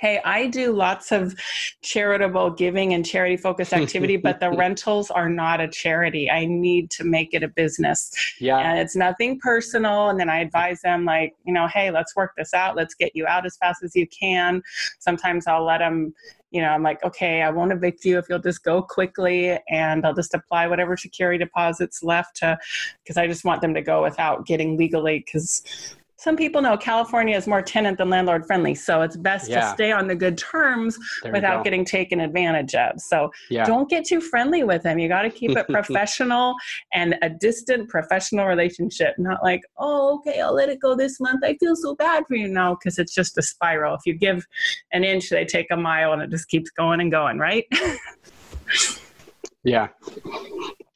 Hey, 0.00 0.18
I 0.24 0.46
do 0.46 0.72
lots 0.72 1.12
of 1.12 1.34
charitable 1.82 2.52
giving 2.52 2.94
and 2.94 3.04
charity 3.04 3.36
focused 3.36 3.74
activity, 3.74 4.16
but 4.16 4.40
the 4.40 4.50
rentals 4.56 5.10
are 5.10 5.28
not 5.28 5.60
a 5.60 5.68
charity. 5.68 6.30
I 6.30 6.46
need 6.46 6.90
to 6.92 7.04
make 7.04 7.34
it 7.34 7.42
a 7.42 7.48
business. 7.48 8.10
Yeah. 8.40 8.56
And 8.58 8.78
it's 8.78 8.96
nothing 8.96 9.38
personal. 9.38 10.08
And 10.08 10.18
then 10.18 10.30
I 10.30 10.38
advise 10.40 10.80
them, 10.80 11.04
like, 11.04 11.34
you 11.44 11.52
know, 11.52 11.66
hey, 11.68 11.90
let's 11.90 12.16
work 12.16 12.32
this 12.38 12.54
out. 12.54 12.76
Let's 12.76 12.94
get 12.94 13.14
you 13.14 13.26
out 13.26 13.44
as 13.44 13.58
fast 13.58 13.82
as 13.84 13.94
you 13.94 14.06
can. 14.06 14.62
Sometimes 15.00 15.46
I'll 15.46 15.66
let 15.66 15.78
them 15.78 16.14
you 16.50 16.60
know, 16.60 16.68
I'm 16.68 16.82
like, 16.82 17.02
okay, 17.04 17.42
I 17.42 17.50
won't 17.50 17.70
evict 17.70 18.04
you 18.04 18.18
if 18.18 18.28
you'll 18.28 18.40
just 18.40 18.64
go 18.64 18.82
quickly 18.82 19.56
and 19.68 20.04
I'll 20.04 20.14
just 20.14 20.34
apply 20.34 20.66
whatever 20.66 20.96
security 20.96 21.38
deposits 21.38 22.02
left 22.02 22.36
to, 22.38 22.58
because 23.02 23.16
I 23.16 23.28
just 23.28 23.44
want 23.44 23.60
them 23.60 23.74
to 23.74 23.82
go 23.82 24.02
without 24.02 24.46
getting 24.46 24.76
legally, 24.76 25.20
because 25.24 25.62
some 26.20 26.36
people 26.36 26.60
know 26.60 26.76
California 26.76 27.34
is 27.34 27.46
more 27.46 27.62
tenant 27.62 27.96
than 27.96 28.10
landlord 28.10 28.46
friendly, 28.46 28.74
so 28.74 29.00
it's 29.00 29.16
best 29.16 29.48
yeah. 29.48 29.60
to 29.60 29.74
stay 29.74 29.90
on 29.90 30.06
the 30.06 30.14
good 30.14 30.36
terms 30.36 30.98
there 31.22 31.32
without 31.32 31.64
getting 31.64 31.82
taken 31.82 32.20
advantage 32.20 32.74
of. 32.74 33.00
So 33.00 33.30
yeah. 33.48 33.64
don't 33.64 33.88
get 33.88 34.04
too 34.04 34.20
friendly 34.20 34.62
with 34.62 34.82
them. 34.82 34.98
You 34.98 35.08
got 35.08 35.22
to 35.22 35.30
keep 35.30 35.52
it 35.52 35.66
professional 35.70 36.56
and 36.92 37.16
a 37.22 37.30
distant 37.30 37.88
professional 37.88 38.44
relationship, 38.44 39.14
not 39.16 39.42
like, 39.42 39.62
oh, 39.78 40.16
okay, 40.16 40.42
I'll 40.42 40.54
let 40.54 40.68
it 40.68 40.78
go 40.78 40.94
this 40.94 41.20
month. 41.20 41.42
I 41.42 41.56
feel 41.56 41.74
so 41.74 41.94
bad 41.94 42.24
for 42.28 42.34
you 42.34 42.48
now 42.48 42.74
because 42.74 42.98
it's 42.98 43.14
just 43.14 43.38
a 43.38 43.42
spiral. 43.42 43.94
If 43.94 44.02
you 44.04 44.12
give 44.12 44.46
an 44.92 45.04
inch, 45.04 45.30
they 45.30 45.46
take 45.46 45.68
a 45.70 45.76
mile, 45.76 46.12
and 46.12 46.20
it 46.20 46.28
just 46.28 46.48
keeps 46.48 46.70
going 46.70 47.00
and 47.00 47.10
going, 47.10 47.38
right? 47.38 47.64
yeah. 49.64 49.88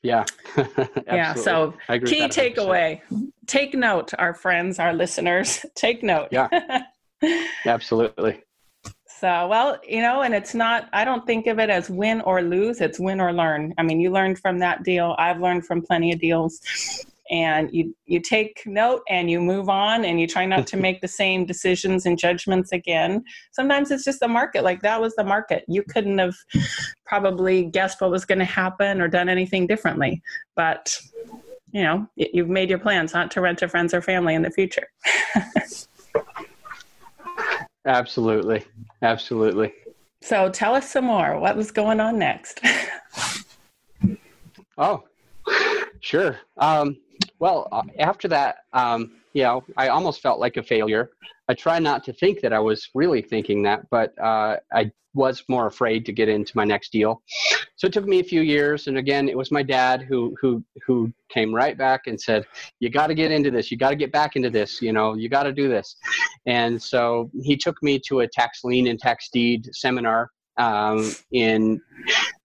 Yeah. 0.02 0.26
yeah. 1.06 1.32
So 1.32 1.72
key 1.88 2.28
takeaway 2.28 3.00
take 3.46 3.74
note, 3.74 4.12
our 4.18 4.34
friends, 4.34 4.78
our 4.78 4.92
listeners, 4.92 5.64
take 5.74 6.02
note. 6.02 6.28
Yeah. 6.30 6.48
Absolutely. 7.66 8.42
So, 9.06 9.46
well, 9.48 9.78
you 9.88 10.02
know, 10.02 10.22
and 10.22 10.34
it's 10.34 10.54
not, 10.54 10.88
I 10.92 11.04
don't 11.04 11.26
think 11.26 11.46
of 11.46 11.58
it 11.58 11.70
as 11.70 11.88
win 11.88 12.20
or 12.22 12.42
lose, 12.42 12.80
it's 12.80 13.00
win 13.00 13.20
or 13.20 13.32
learn. 13.32 13.72
I 13.78 13.82
mean, 13.82 14.00
you 14.00 14.10
learned 14.10 14.38
from 14.38 14.58
that 14.58 14.82
deal. 14.82 15.14
I've 15.18 15.40
learned 15.40 15.64
from 15.66 15.80
plenty 15.80 16.12
of 16.12 16.20
deals. 16.20 16.60
And 17.30 17.72
you, 17.72 17.96
you 18.04 18.20
take 18.20 18.62
note 18.66 19.00
and 19.08 19.30
you 19.30 19.40
move 19.40 19.70
on 19.70 20.04
and 20.04 20.20
you 20.20 20.26
try 20.26 20.44
not 20.44 20.66
to 20.66 20.76
make 20.76 21.00
the 21.00 21.08
same 21.08 21.46
decisions 21.46 22.04
and 22.04 22.18
judgments 22.18 22.72
again. 22.72 23.24
Sometimes 23.52 23.90
it's 23.90 24.04
just 24.04 24.20
the 24.20 24.28
market. 24.28 24.62
Like 24.62 24.82
that 24.82 25.00
was 25.00 25.14
the 25.14 25.24
market. 25.24 25.64
You 25.66 25.82
couldn't 25.84 26.18
have 26.18 26.34
probably 27.06 27.64
guessed 27.64 28.02
what 28.02 28.10
was 28.10 28.26
going 28.26 28.40
to 28.40 28.44
happen 28.44 29.00
or 29.00 29.08
done 29.08 29.30
anything 29.30 29.66
differently. 29.66 30.20
But 30.54 30.94
you 31.74 31.82
know 31.82 32.08
you've 32.16 32.48
made 32.48 32.70
your 32.70 32.78
plans 32.78 33.12
not 33.12 33.30
to 33.32 33.42
rent 33.42 33.58
to 33.58 33.68
friends 33.68 33.92
or 33.92 34.00
family 34.00 34.34
in 34.34 34.42
the 34.42 34.50
future. 34.50 34.86
Absolutely. 37.86 38.64
Absolutely. 39.02 39.74
So 40.22 40.48
tell 40.48 40.74
us 40.74 40.90
some 40.90 41.04
more. 41.04 41.38
What 41.38 41.54
was 41.54 41.70
going 41.70 42.00
on 42.00 42.18
next? 42.18 42.60
Oh 44.76 45.04
sure. 46.00 46.36
Um, 46.56 46.96
well 47.38 47.68
uh, 47.70 47.84
after 48.00 48.26
that 48.26 48.56
um, 48.72 49.12
you 49.34 49.42
know 49.42 49.62
i 49.76 49.88
almost 49.88 50.20
felt 50.20 50.40
like 50.40 50.56
a 50.56 50.62
failure 50.62 51.10
i 51.48 51.54
try 51.54 51.78
not 51.78 52.02
to 52.04 52.12
think 52.12 52.40
that 52.40 52.52
i 52.52 52.58
was 52.58 52.88
really 52.94 53.22
thinking 53.22 53.62
that 53.62 53.82
but 53.90 54.12
uh, 54.22 54.56
i 54.72 54.90
was 55.14 55.44
more 55.48 55.66
afraid 55.66 56.04
to 56.04 56.12
get 56.12 56.28
into 56.28 56.52
my 56.56 56.64
next 56.64 56.92
deal. 56.92 57.22
So 57.76 57.86
it 57.86 57.92
took 57.92 58.04
me 58.04 58.20
a 58.20 58.24
few 58.24 58.42
years, 58.42 58.88
and 58.88 58.98
again, 58.98 59.28
it 59.28 59.36
was 59.36 59.50
my 59.50 59.62
dad 59.62 60.02
who 60.02 60.36
who 60.40 60.62
who 60.86 61.12
came 61.28 61.54
right 61.54 61.78
back 61.78 62.06
and 62.06 62.20
said, 62.20 62.44
"You 62.80 62.90
got 62.90 63.06
to 63.06 63.14
get 63.14 63.30
into 63.30 63.50
this. 63.50 63.70
You 63.70 63.76
got 63.76 63.90
to 63.90 63.96
get 63.96 64.12
back 64.12 64.36
into 64.36 64.50
this. 64.50 64.82
You 64.82 64.92
know, 64.92 65.14
you 65.14 65.28
got 65.28 65.44
to 65.44 65.52
do 65.52 65.68
this." 65.68 65.96
And 66.46 66.82
so 66.82 67.30
he 67.42 67.56
took 67.56 67.82
me 67.82 68.00
to 68.08 68.20
a 68.20 68.28
tax 68.28 68.60
lien 68.64 68.88
and 68.88 68.98
tax 68.98 69.30
deed 69.32 69.68
seminar 69.72 70.30
um, 70.58 71.10
in 71.32 71.80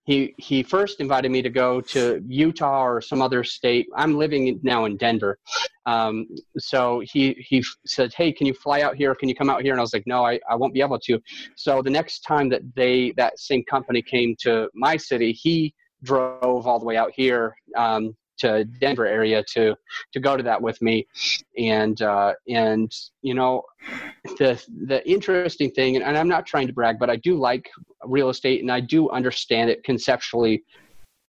he 0.10 0.34
he 0.38 0.64
first 0.64 1.00
invited 1.02 1.30
me 1.30 1.42
to 1.44 1.52
go 1.52 1.80
to 1.82 2.20
Utah 2.28 2.84
or 2.84 3.00
some 3.00 3.22
other 3.22 3.44
state. 3.44 3.86
I'm 3.96 4.16
living 4.18 4.60
now 4.64 4.86
in 4.86 4.98
Denver, 4.98 5.38
um, 5.86 6.28
so 6.58 7.02
he 7.12 7.34
he 7.48 7.64
said, 7.86 8.12
"Hey, 8.16 8.32
can 8.32 8.48
you 8.48 8.56
fly 8.56 8.82
out 8.82 8.96
here? 8.96 9.14
Can 9.14 9.30
you 9.30 9.36
come 9.36 9.52
out 9.52 9.62
here?" 9.62 9.74
And 9.74 9.80
I 9.80 9.84
was 9.84 9.94
like, 9.94 10.08
"No, 10.08 10.26
I, 10.26 10.40
I 10.50 10.56
won't 10.56 10.74
be 10.74 10.82
able 10.82 11.00
to." 11.02 11.20
So 11.56 11.84
the 11.84 11.92
next 11.92 12.22
time 12.22 12.50
that 12.50 12.64
they 12.76 13.14
that 13.18 13.38
same 13.38 13.64
company 13.66 14.02
came 14.02 14.36
to 14.46 14.68
my 14.74 14.98
city, 14.98 15.32
he 15.32 15.76
drove 16.02 16.66
all 16.66 16.80
the 16.80 16.86
way 16.86 16.98
out 16.98 17.12
here 17.16 17.56
um, 17.78 18.16
to 18.40 18.66
Denver 18.66 19.06
area 19.06 19.44
to 19.54 19.76
to 20.14 20.20
go 20.20 20.38
to 20.38 20.44
that 20.44 20.62
with 20.62 20.82
me, 20.82 21.08
and 21.58 22.02
uh, 22.02 22.34
and 22.48 22.92
you 23.22 23.34
know 23.34 23.64
the 24.38 24.62
the 24.88 25.08
interesting 25.10 25.72
thing, 25.72 25.98
and 25.98 26.18
I'm 26.18 26.28
not 26.28 26.46
trying 26.46 26.68
to 26.68 26.74
brag, 26.74 27.00
but 27.00 27.10
I 27.10 27.16
do 27.18 27.36
like 27.36 27.70
real 28.06 28.30
estate 28.30 28.62
and 28.62 28.72
I 28.72 28.80
do 28.80 29.10
understand 29.10 29.70
it 29.70 29.84
conceptually 29.84 30.64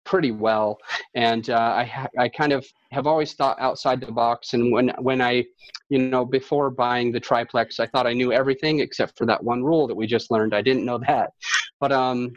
pretty 0.04 0.30
well. 0.30 0.78
And 1.14 1.50
uh, 1.50 1.58
I, 1.58 2.08
I 2.18 2.28
kind 2.30 2.52
of 2.52 2.66
have 2.92 3.06
always 3.06 3.34
thought 3.34 3.60
outside 3.60 4.00
the 4.00 4.10
box. 4.10 4.54
And 4.54 4.72
when, 4.72 4.88
when 5.00 5.20
I, 5.20 5.44
you 5.90 5.98
know, 5.98 6.24
before 6.24 6.70
buying 6.70 7.12
the 7.12 7.20
triplex, 7.20 7.78
I 7.78 7.86
thought 7.86 8.06
I 8.06 8.14
knew 8.14 8.32
everything 8.32 8.80
except 8.80 9.18
for 9.18 9.26
that 9.26 9.42
one 9.44 9.62
rule 9.62 9.86
that 9.86 9.94
we 9.94 10.06
just 10.06 10.30
learned. 10.30 10.54
I 10.54 10.62
didn't 10.62 10.86
know 10.86 10.98
that. 11.06 11.32
But, 11.78 11.92
um, 11.92 12.32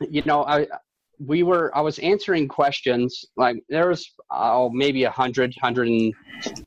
you 0.00 0.22
know, 0.24 0.44
I, 0.46 0.66
we 1.18 1.42
were, 1.42 1.76
I 1.76 1.80
was 1.80 1.98
answering 2.00 2.48
questions 2.48 3.24
like 3.36 3.56
there 3.68 3.88
was, 3.88 4.08
oh, 4.30 4.70
maybe 4.70 5.04
a 5.04 5.10
hundred, 5.10 5.54
hundred 5.60 5.88
and, 5.88 6.12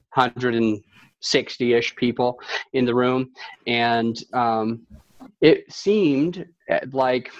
hundred 0.10 0.56
and 0.56 0.82
60 1.22 1.74
ish 1.74 1.96
people 1.96 2.40
in 2.74 2.86
the 2.86 2.96
room. 2.96 3.32
And, 3.66 4.18
um, 4.34 4.86
it 5.42 5.72
seemed 5.72 6.46
eh, 6.70 6.80
like 6.92 7.32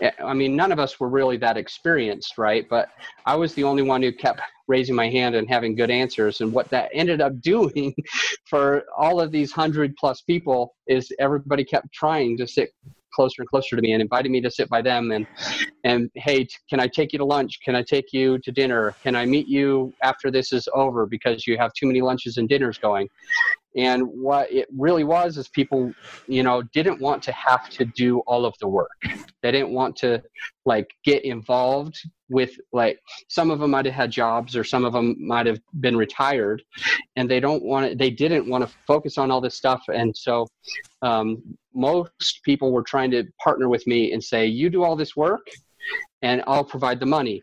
eh, 0.00 0.10
i 0.24 0.32
mean 0.32 0.56
none 0.56 0.72
of 0.72 0.78
us 0.78 0.98
were 0.98 1.08
really 1.08 1.36
that 1.36 1.56
experienced 1.56 2.38
right 2.38 2.66
but 2.68 2.88
i 3.26 3.34
was 3.34 3.54
the 3.54 3.64
only 3.64 3.82
one 3.82 4.02
who 4.02 4.12
kept 4.12 4.40
raising 4.68 4.94
my 4.94 5.08
hand 5.08 5.34
and 5.34 5.48
having 5.48 5.74
good 5.74 5.90
answers 5.90 6.40
and 6.40 6.52
what 6.52 6.68
that 6.70 6.90
ended 6.92 7.20
up 7.20 7.38
doing 7.40 7.94
for 8.48 8.84
all 8.96 9.20
of 9.20 9.30
these 9.30 9.52
hundred 9.52 9.94
plus 9.96 10.22
people 10.22 10.74
is 10.86 11.12
everybody 11.18 11.64
kept 11.64 11.92
trying 11.92 12.36
to 12.36 12.46
sit 12.46 12.70
closer 13.16 13.42
and 13.42 13.48
closer 13.48 13.74
to 13.76 13.82
me 13.82 13.92
and 13.92 14.02
invited 14.02 14.30
me 14.30 14.40
to 14.42 14.50
sit 14.50 14.68
by 14.68 14.82
them 14.82 15.10
and 15.10 15.26
and 15.84 16.10
hey 16.14 16.46
can 16.70 16.78
i 16.78 16.86
take 16.86 17.12
you 17.12 17.18
to 17.18 17.24
lunch? 17.24 17.58
Can 17.64 17.74
i 17.74 17.82
take 17.82 18.12
you 18.12 18.38
to 18.44 18.52
dinner? 18.52 18.94
Can 19.02 19.16
i 19.16 19.24
meet 19.24 19.48
you 19.48 19.92
after 20.02 20.30
this 20.30 20.52
is 20.52 20.68
over 20.74 21.06
because 21.06 21.46
you 21.46 21.56
have 21.56 21.72
too 21.72 21.86
many 21.86 22.02
lunches 22.02 22.36
and 22.36 22.48
dinners 22.48 22.78
going 22.78 23.08
and 23.76 24.02
what 24.06 24.50
it 24.50 24.68
really 24.74 25.04
was 25.04 25.36
is 25.36 25.48
people, 25.48 25.92
you 26.26 26.42
know, 26.42 26.62
didn't 26.72 27.00
want 27.00 27.22
to 27.24 27.32
have 27.32 27.68
to 27.70 27.84
do 27.84 28.20
all 28.20 28.46
of 28.46 28.54
the 28.58 28.66
work. 28.66 28.90
They 29.42 29.52
didn't 29.52 29.70
want 29.70 29.96
to 29.96 30.22
like 30.64 30.90
get 31.04 31.24
involved 31.24 32.00
with 32.30 32.56
like 32.72 32.98
some 33.28 33.50
of 33.50 33.60
them 33.60 33.72
might 33.72 33.84
have 33.84 33.94
had 33.94 34.10
jobs 34.10 34.56
or 34.56 34.64
some 34.64 34.84
of 34.84 34.94
them 34.94 35.14
might 35.18 35.46
have 35.46 35.60
been 35.80 35.96
retired 35.96 36.62
and 37.16 37.30
they 37.30 37.38
don't 37.38 37.62
want 37.62 37.90
to, 37.90 37.96
they 37.96 38.10
didn't 38.10 38.48
want 38.48 38.66
to 38.66 38.74
focus 38.86 39.18
on 39.18 39.30
all 39.30 39.42
this 39.42 39.56
stuff. 39.56 39.82
And 39.92 40.16
so 40.16 40.46
um, 41.02 41.42
most 41.74 42.40
people 42.44 42.72
were 42.72 42.82
trying 42.82 43.10
to 43.10 43.24
partner 43.44 43.68
with 43.68 43.86
me 43.86 44.12
and 44.12 44.24
say, 44.24 44.46
you 44.46 44.70
do 44.70 44.82
all 44.82 44.96
this 44.96 45.14
work 45.14 45.46
and 46.22 46.42
I'll 46.46 46.64
provide 46.64 46.98
the 46.98 47.06
money. 47.06 47.42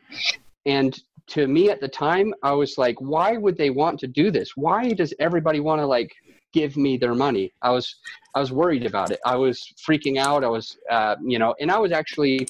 And 0.65 0.97
to 1.27 1.47
me 1.47 1.69
at 1.69 1.79
the 1.79 1.87
time, 1.87 2.33
I 2.43 2.51
was 2.51 2.77
like, 2.77 2.95
why 2.99 3.37
would 3.37 3.57
they 3.57 3.69
want 3.69 3.99
to 4.01 4.07
do 4.07 4.29
this? 4.29 4.51
Why 4.55 4.89
does 4.89 5.13
everybody 5.19 5.59
want 5.59 5.79
to 5.81 5.85
like 5.85 6.11
give 6.53 6.77
me 6.77 6.97
their 6.97 7.15
money. 7.15 7.51
I 7.61 7.71
was 7.71 7.95
I 8.35 8.39
was 8.39 8.51
worried 8.51 8.85
about 8.85 9.11
it. 9.11 9.19
I 9.25 9.35
was 9.35 9.61
freaking 9.87 10.17
out. 10.17 10.43
I 10.43 10.47
was 10.47 10.77
uh, 10.89 11.15
you 11.21 11.39
know, 11.39 11.53
and 11.59 11.69
I 11.71 11.79
was 11.79 11.91
actually 11.91 12.47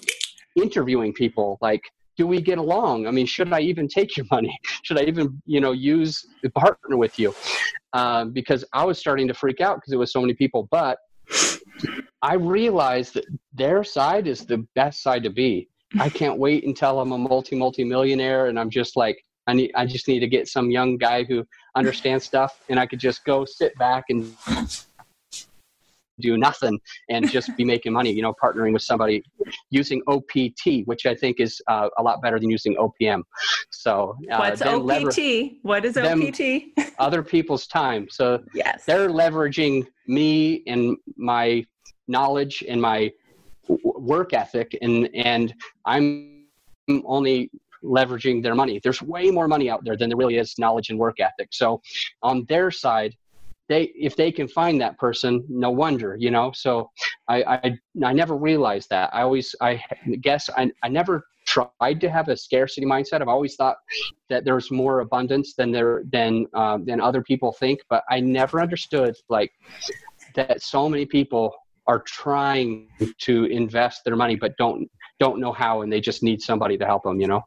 interviewing 0.56 1.13
people 1.13 1.58
like 1.62 1.82
do 2.15 2.27
we 2.27 2.39
get 2.39 2.60
along? 2.60 3.08
I 3.08 3.12
mean, 3.12 3.25
should 3.25 3.51
I 3.51 3.62
even 3.62 3.88
take 3.88 4.15
your 4.15 4.27
money? 4.30 4.56
Should 4.84 5.00
I 5.00 5.03
even, 5.06 5.42
you 5.48 5.60
know, 5.60 5.72
use 5.72 6.24
partner 6.53 6.96
with 6.96 7.18
you? 7.18 7.34
Um, 7.94 8.30
because 8.32 8.63
I 8.72 8.86
was 8.86 9.00
starting 9.00 9.27
to 9.30 9.34
freak 9.34 9.62
out 9.62 9.77
because 9.77 9.94
it 9.94 9.98
was 9.98 10.13
so 10.13 10.22
many 10.22 10.36
people. 10.36 10.68
But 10.70 11.00
I 12.22 12.36
realized 12.36 13.15
that 13.15 13.25
their 13.51 13.84
side 13.84 14.27
is 14.27 14.46
the 14.46 14.60
best 14.75 15.01
side 15.01 15.24
to 15.24 15.32
be. 15.32 15.70
I 16.00 16.10
can't 16.10 16.38
wait 16.38 16.66
until 16.66 17.00
I'm 17.00 17.12
a 17.12 17.18
multi 17.18 17.56
multi 17.56 17.84
millionaire 17.84 18.48
and 18.48 18.60
I'm 18.60 18.70
just 18.70 18.96
like 18.96 19.24
I 19.48 19.54
need 19.54 19.72
I 19.76 19.86
just 19.86 20.08
need 20.08 20.20
to 20.20 20.28
get 20.28 20.48
some 20.48 20.72
young 20.72 20.98
guy 20.98 21.24
who 21.24 21.46
understands 21.76 22.26
stuff 22.26 22.60
and 22.70 22.80
I 22.80 22.86
could 22.86 23.00
just 23.00 23.24
go 23.26 23.46
sit 23.46 23.76
back 23.78 24.06
and 24.10 24.36
do 26.20 26.38
nothing 26.38 26.80
and 27.10 27.30
just 27.30 27.56
be 27.58 27.66
making 27.66 27.92
money, 27.92 28.12
you 28.12 28.22
know, 28.22 28.34
partnering 28.42 28.74
with 28.74 28.82
somebody 28.82 29.24
using 29.70 30.02
OPT, 30.08 30.86
which 30.86 31.06
I 31.06 31.16
think 31.16 31.40
is 31.40 31.62
uh, 31.68 31.90
a 31.98 32.04
lot 32.04 32.22
better 32.22 32.40
than 32.40 32.50
using 32.50 32.76
OPM. 32.76 33.24
So, 33.72 34.16
uh, 34.32 34.38
what's 34.38 34.62
OPT? 34.62 34.84
Lever- 34.84 35.56
what 35.64 35.86
is 35.86 35.98
OPT? 35.98 36.94
other 37.00 37.24
people's 37.24 37.68
time. 37.68 38.08
So, 38.10 38.44
yes, 38.53 38.86
they're 38.86 39.10
leveraging 39.10 39.88
me 40.08 40.64
and 40.68 40.98
my 41.18 41.66
knowledge 42.08 42.64
and 42.68 42.82
my 42.82 43.12
work 43.68 44.34
ethic, 44.34 44.78
and 44.82 45.10
and 45.14 45.54
I'm 45.86 46.46
only 47.06 47.50
leveraging 47.84 48.42
their 48.42 48.56
money. 48.56 48.80
There's 48.84 49.02
way 49.02 49.30
more 49.30 49.48
money 49.48 49.70
out 49.70 49.84
there 49.84 49.98
than 49.98 50.10
there 50.10 50.18
really 50.18 50.38
is 50.38 50.58
knowledge 50.58 50.90
and 50.90 50.98
work 50.98 51.20
ethic. 51.20 51.50
So 51.52 51.82
on 52.22 52.46
their 52.48 52.72
side, 52.72 53.16
they 53.70 53.92
if 53.96 54.16
they 54.16 54.32
can 54.32 54.48
find 54.48 54.80
that 54.82 54.98
person, 54.98 55.46
no 55.50 55.72
wonder, 55.72 56.16
you 56.20 56.32
know. 56.32 56.52
So 56.54 56.90
I 57.28 57.44
I, 57.44 57.80
I 58.04 58.14
never 58.14 58.36
realized 58.36 58.90
that. 58.90 59.10
I 59.14 59.22
always 59.22 59.56
I 59.62 59.82
guess 60.22 60.50
I 60.50 60.72
I 60.84 60.90
never 60.90 61.26
tried 61.46 62.00
to 62.02 62.10
have 62.10 62.30
a 62.30 62.38
scarcity 62.38 62.86
mindset. 62.86 63.22
I've 63.22 63.28
always 63.28 63.56
thought 63.56 63.78
that 64.30 64.46
there's 64.46 64.72
more 64.72 65.02
abundance 65.02 65.54
than 65.56 65.72
there 65.72 66.04
than 66.12 66.48
um, 66.54 66.86
than 66.86 67.00
other 67.02 67.22
people 67.22 67.52
think, 67.54 67.80
but 67.90 68.04
I 68.10 68.20
never 68.20 68.62
understood 68.62 69.16
like 69.30 69.52
that 70.36 70.62
so 70.62 70.90
many 70.90 71.06
people 71.06 71.54
are 71.87 72.00
trying 72.00 72.87
to 73.19 73.46
invest 73.46 74.03
their 74.05 74.15
money 74.15 74.35
but 74.35 74.55
don't 74.57 74.89
don't 75.19 75.39
know 75.39 75.51
how 75.51 75.81
and 75.81 75.91
they 75.91 76.01
just 76.01 76.24
need 76.24 76.41
somebody 76.41 76.77
to 76.77 76.85
help 76.85 77.03
them 77.03 77.19
you 77.19 77.27
know? 77.27 77.41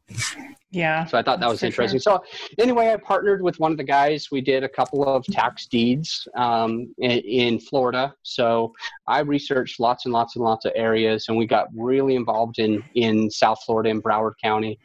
Yeah 0.71 1.05
so 1.05 1.19
i 1.19 1.23
thought 1.23 1.41
that 1.41 1.49
was 1.49 1.63
interesting 1.63 2.01
sure. 2.01 2.21
so 2.23 2.63
anyway 2.63 2.89
i 2.93 2.97
partnered 2.97 3.43
with 3.43 3.59
one 3.59 3.71
of 3.71 3.79
the 3.79 3.85
guys. 3.85 4.29
We 4.31 4.41
did 4.41 4.63
a 4.65 4.69
couple 4.69 5.07
of 5.07 5.25
tax 5.27 5.67
deeds 5.67 6.27
um, 6.37 6.95
in, 6.99 7.11
in, 7.11 7.61
florida. 7.61 8.15
So 8.23 8.73
i 9.07 9.21
researched 9.21 9.81
lots 9.81 10.05
and 10.05 10.13
lots 10.13 10.37
and 10.37 10.45
lots 10.45 10.65
of 10.65 10.73
areas 10.75 11.27
and 11.29 11.37
we 11.37 11.47
got 11.47 11.69
really 11.75 12.15
involved 12.15 12.59
in 12.59 12.83
in 12.95 13.31
south 13.31 13.63
florida 13.65 13.91
in 13.91 14.03
broward 14.03 14.35
county. 14.43 14.79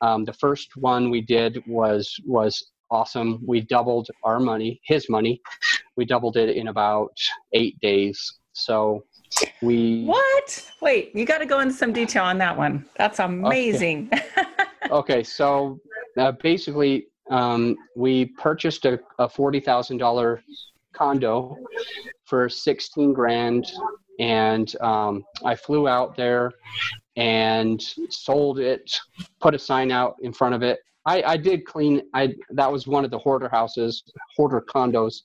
Um, 0.00 0.24
the 0.24 0.32
first 0.34 0.76
one 0.76 1.10
we 1.10 1.20
did 1.20 1.62
was 1.66 2.14
was 2.26 2.70
awesome. 2.90 3.40
We 3.44 3.60
doubled 3.60 4.08
our 4.22 4.38
money 4.38 4.80
his 4.84 5.08
money. 5.08 5.40
We 5.96 6.04
doubled 6.04 6.36
it 6.36 6.56
in 6.56 6.68
about 6.68 7.16
eight 7.52 7.78
days 7.80 8.38
so 8.54 9.04
we 9.62 10.04
What? 10.04 10.70
Wait, 10.80 11.14
you 11.14 11.24
got 11.24 11.38
to 11.38 11.46
go 11.46 11.60
into 11.60 11.74
some 11.74 11.92
detail 11.92 12.24
on 12.24 12.38
that 12.38 12.56
one. 12.56 12.86
That's 12.96 13.18
amazing. 13.18 14.10
Okay, 14.12 14.90
okay 14.90 15.22
so 15.22 15.78
uh, 16.16 16.32
basically 16.32 17.08
um, 17.30 17.76
we 17.96 18.26
purchased 18.26 18.84
a, 18.84 19.00
a 19.18 19.28
$40,000 19.28 20.40
condo 20.92 21.56
for 22.24 22.48
16 22.48 23.12
grand 23.12 23.70
and 24.18 24.74
um, 24.80 25.24
I 25.44 25.54
flew 25.56 25.88
out 25.88 26.16
there 26.16 26.52
and 27.16 27.82
sold 28.10 28.58
it, 28.58 28.96
put 29.40 29.54
a 29.54 29.58
sign 29.58 29.90
out 29.90 30.16
in 30.22 30.32
front 30.32 30.54
of 30.54 30.62
it. 30.62 30.78
I, 31.06 31.22
I 31.22 31.36
did 31.36 31.66
clean. 31.66 32.02
I 32.14 32.34
that 32.50 32.70
was 32.70 32.86
one 32.86 33.04
of 33.04 33.10
the 33.10 33.18
hoarder 33.18 33.48
houses, 33.48 34.04
hoarder 34.36 34.62
condos 34.62 35.16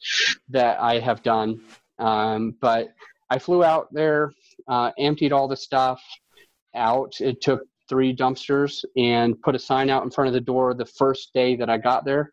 that 0.50 0.80
I 0.82 1.00
have 1.00 1.24
done. 1.24 1.62
Um, 2.00 2.56
but 2.60 2.90
I 3.30 3.40
flew 3.40 3.64
out 3.64 3.88
there, 3.92 4.34
uh, 4.68 4.92
emptied 4.98 5.32
all 5.32 5.48
the 5.48 5.58
stuff 5.58 6.02
out. 6.76 7.20
It 7.20 7.42
took 7.42 7.62
three 7.88 8.16
dumpsters 8.16 8.86
and 8.96 9.42
put 9.42 9.56
a 9.56 9.60
sign 9.60 9.90
out 9.90 10.04
in 10.04 10.12
front 10.12 10.28
of 10.28 10.34
the 10.34 10.40
door 10.40 10.74
the 10.74 10.86
first 10.86 11.34
day 11.34 11.56
that 11.56 11.70
I 11.70 11.78
got 11.78 12.06
there, 12.06 12.32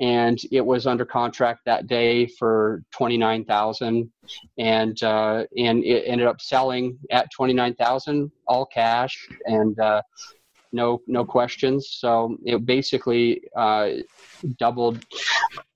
and 0.00 0.38
it 0.50 0.62
was 0.64 0.86
under 0.86 1.04
contract 1.04 1.60
that 1.66 1.86
day 1.86 2.26
for 2.26 2.82
twenty 2.90 3.18
nine 3.18 3.44
thousand, 3.44 4.10
and 4.58 5.00
uh, 5.02 5.44
and 5.56 5.84
it 5.84 6.04
ended 6.06 6.26
up 6.26 6.40
selling 6.40 6.98
at 7.10 7.30
twenty 7.30 7.52
nine 7.52 7.74
thousand, 7.74 8.30
all 8.48 8.66
cash, 8.66 9.28
and 9.46 9.78
uh, 9.78 10.00
no 10.72 11.02
no 11.06 11.24
questions. 11.24 11.88
So 11.90 12.36
it 12.44 12.64
basically 12.64 13.42
uh, 13.56 13.90
doubled 14.58 15.04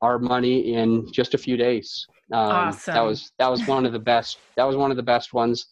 our 0.01 0.19
money 0.19 0.75
in 0.75 1.11
just 1.13 1.35
a 1.35 1.39
few 1.39 1.57
days. 1.57 2.07
Um, 2.33 2.41
awesome. 2.41 2.95
That 2.95 3.01
was 3.01 3.33
that 3.39 3.49
was 3.49 3.67
one 3.67 3.87
of 3.87 3.93
the 3.93 3.99
best. 3.99 4.39
That 4.57 4.65
was 4.65 4.77
one 4.77 4.91
of 4.91 4.97
the 4.97 5.03
best 5.03 5.33
ones. 5.33 5.67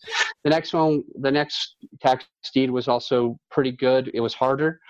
The 0.44 0.50
next 0.50 0.72
one, 0.72 1.04
the 1.20 1.30
next 1.30 1.76
tax 2.00 2.24
deed 2.54 2.70
was 2.70 2.88
also 2.88 3.38
pretty 3.50 3.72
good. 3.72 4.10
It 4.14 4.20
was 4.20 4.32
harder, 4.32 4.80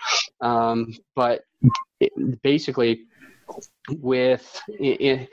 um, 0.41 0.93
but 1.15 1.41
it, 1.99 2.11
basically, 2.41 3.01
with 3.99 4.61
it, 4.67 5.29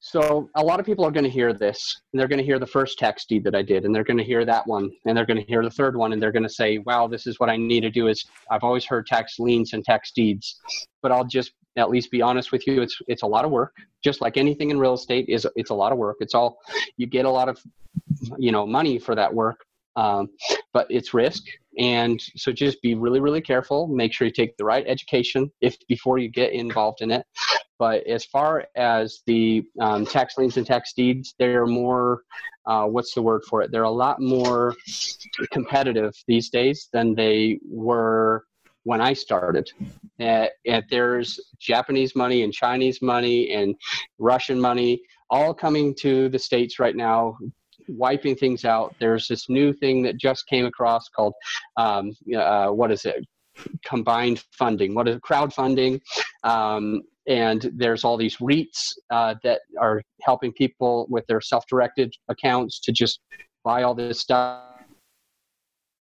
so 0.00 0.50
a 0.56 0.62
lot 0.62 0.80
of 0.80 0.86
people 0.86 1.04
are 1.04 1.10
going 1.10 1.24
to 1.24 1.30
hear 1.30 1.52
this, 1.52 2.00
and 2.12 2.18
they're 2.18 2.26
going 2.26 2.38
to 2.38 2.44
hear 2.44 2.58
the 2.58 2.66
first 2.66 2.98
tax 2.98 3.26
deed 3.26 3.44
that 3.44 3.54
I 3.54 3.62
did, 3.62 3.84
and 3.84 3.94
they're 3.94 4.02
going 4.02 4.18
to 4.18 4.24
hear 4.24 4.44
that 4.44 4.66
one, 4.66 4.90
and 5.04 5.16
they're 5.16 5.26
going 5.26 5.40
to 5.40 5.46
hear 5.46 5.62
the 5.62 5.70
third 5.70 5.96
one, 5.96 6.12
and 6.12 6.22
they're 6.22 6.32
going 6.32 6.42
to 6.42 6.48
say, 6.48 6.78
"Wow, 6.78 7.06
this 7.06 7.26
is 7.26 7.38
what 7.38 7.50
I 7.50 7.56
need 7.56 7.82
to 7.82 7.90
do." 7.90 8.08
Is 8.08 8.24
I've 8.50 8.64
always 8.64 8.84
heard 8.84 9.06
tax 9.06 9.38
liens 9.38 9.72
and 9.72 9.84
tax 9.84 10.10
deeds, 10.12 10.58
but 11.02 11.12
I'll 11.12 11.24
just 11.24 11.52
at 11.76 11.90
least 11.90 12.10
be 12.10 12.22
honest 12.22 12.52
with 12.52 12.66
you 12.66 12.82
it's 12.82 13.00
it's 13.08 13.22
a 13.22 13.26
lot 13.26 13.44
of 13.44 13.50
work. 13.50 13.74
Just 14.02 14.20
like 14.20 14.36
anything 14.36 14.70
in 14.70 14.78
real 14.78 14.94
estate 14.94 15.26
is 15.28 15.46
it's 15.56 15.70
a 15.70 15.74
lot 15.74 15.92
of 15.92 15.98
work. 15.98 16.16
It's 16.20 16.34
all 16.34 16.58
you 16.96 17.06
get 17.06 17.24
a 17.24 17.30
lot 17.30 17.48
of 17.48 17.60
you 18.38 18.52
know 18.52 18.66
money 18.66 18.98
for 18.98 19.14
that 19.14 19.32
work 19.32 19.64
um, 19.96 20.28
but 20.72 20.86
it's 20.90 21.14
risk. 21.14 21.44
And 21.78 22.20
so 22.36 22.52
just 22.52 22.82
be 22.82 22.94
really 22.94 23.20
really 23.20 23.40
careful. 23.40 23.86
Make 23.86 24.12
sure 24.12 24.26
you 24.26 24.32
take 24.32 24.56
the 24.56 24.64
right 24.64 24.84
education 24.86 25.50
if 25.60 25.76
before 25.88 26.18
you 26.18 26.28
get 26.28 26.52
involved 26.52 27.00
in 27.00 27.10
it. 27.10 27.26
But 27.78 28.06
as 28.06 28.26
far 28.26 28.66
as 28.76 29.22
the 29.26 29.64
um, 29.80 30.04
tax 30.04 30.36
liens 30.36 30.58
and 30.58 30.66
tax 30.66 30.92
deeds 30.92 31.34
they're 31.38 31.66
more 31.66 32.22
uh, 32.66 32.84
what's 32.84 33.14
the 33.14 33.22
word 33.22 33.42
for 33.48 33.62
it? 33.62 33.70
They're 33.72 33.82
a 33.84 33.90
lot 33.90 34.20
more 34.20 34.74
competitive 35.50 36.14
these 36.26 36.50
days 36.50 36.88
than 36.92 37.14
they 37.14 37.58
were 37.68 38.44
when 38.90 39.00
I 39.00 39.12
started. 39.12 39.70
Uh, 40.18 40.46
and 40.66 40.84
there's 40.90 41.38
Japanese 41.60 42.16
money 42.16 42.42
and 42.42 42.52
Chinese 42.52 43.00
money 43.00 43.52
and 43.52 43.76
Russian 44.18 44.60
money 44.60 45.00
all 45.30 45.54
coming 45.54 45.94
to 46.00 46.28
the 46.28 46.40
states 46.40 46.80
right 46.80 46.96
now, 46.96 47.38
wiping 47.86 48.34
things 48.34 48.64
out. 48.64 48.96
There's 48.98 49.28
this 49.28 49.48
new 49.48 49.72
thing 49.72 50.02
that 50.02 50.16
just 50.18 50.48
came 50.48 50.66
across 50.66 51.08
called 51.08 51.34
um, 51.76 52.10
uh, 52.36 52.70
what 52.70 52.90
is 52.90 53.04
it? 53.04 53.24
Combined 53.86 54.42
funding. 54.58 54.92
What 54.96 55.06
is 55.06 55.14
it? 55.14 55.22
crowdfunding? 55.22 56.00
Um, 56.42 57.02
and 57.28 57.70
there's 57.76 58.02
all 58.02 58.16
these 58.16 58.38
REITs 58.38 58.80
uh, 59.10 59.36
that 59.44 59.60
are 59.80 60.02
helping 60.22 60.52
people 60.52 61.06
with 61.08 61.24
their 61.28 61.40
self-directed 61.40 62.12
accounts 62.28 62.80
to 62.80 62.90
just 62.90 63.20
buy 63.62 63.84
all 63.84 63.94
this 63.94 64.18
stuff 64.18 64.69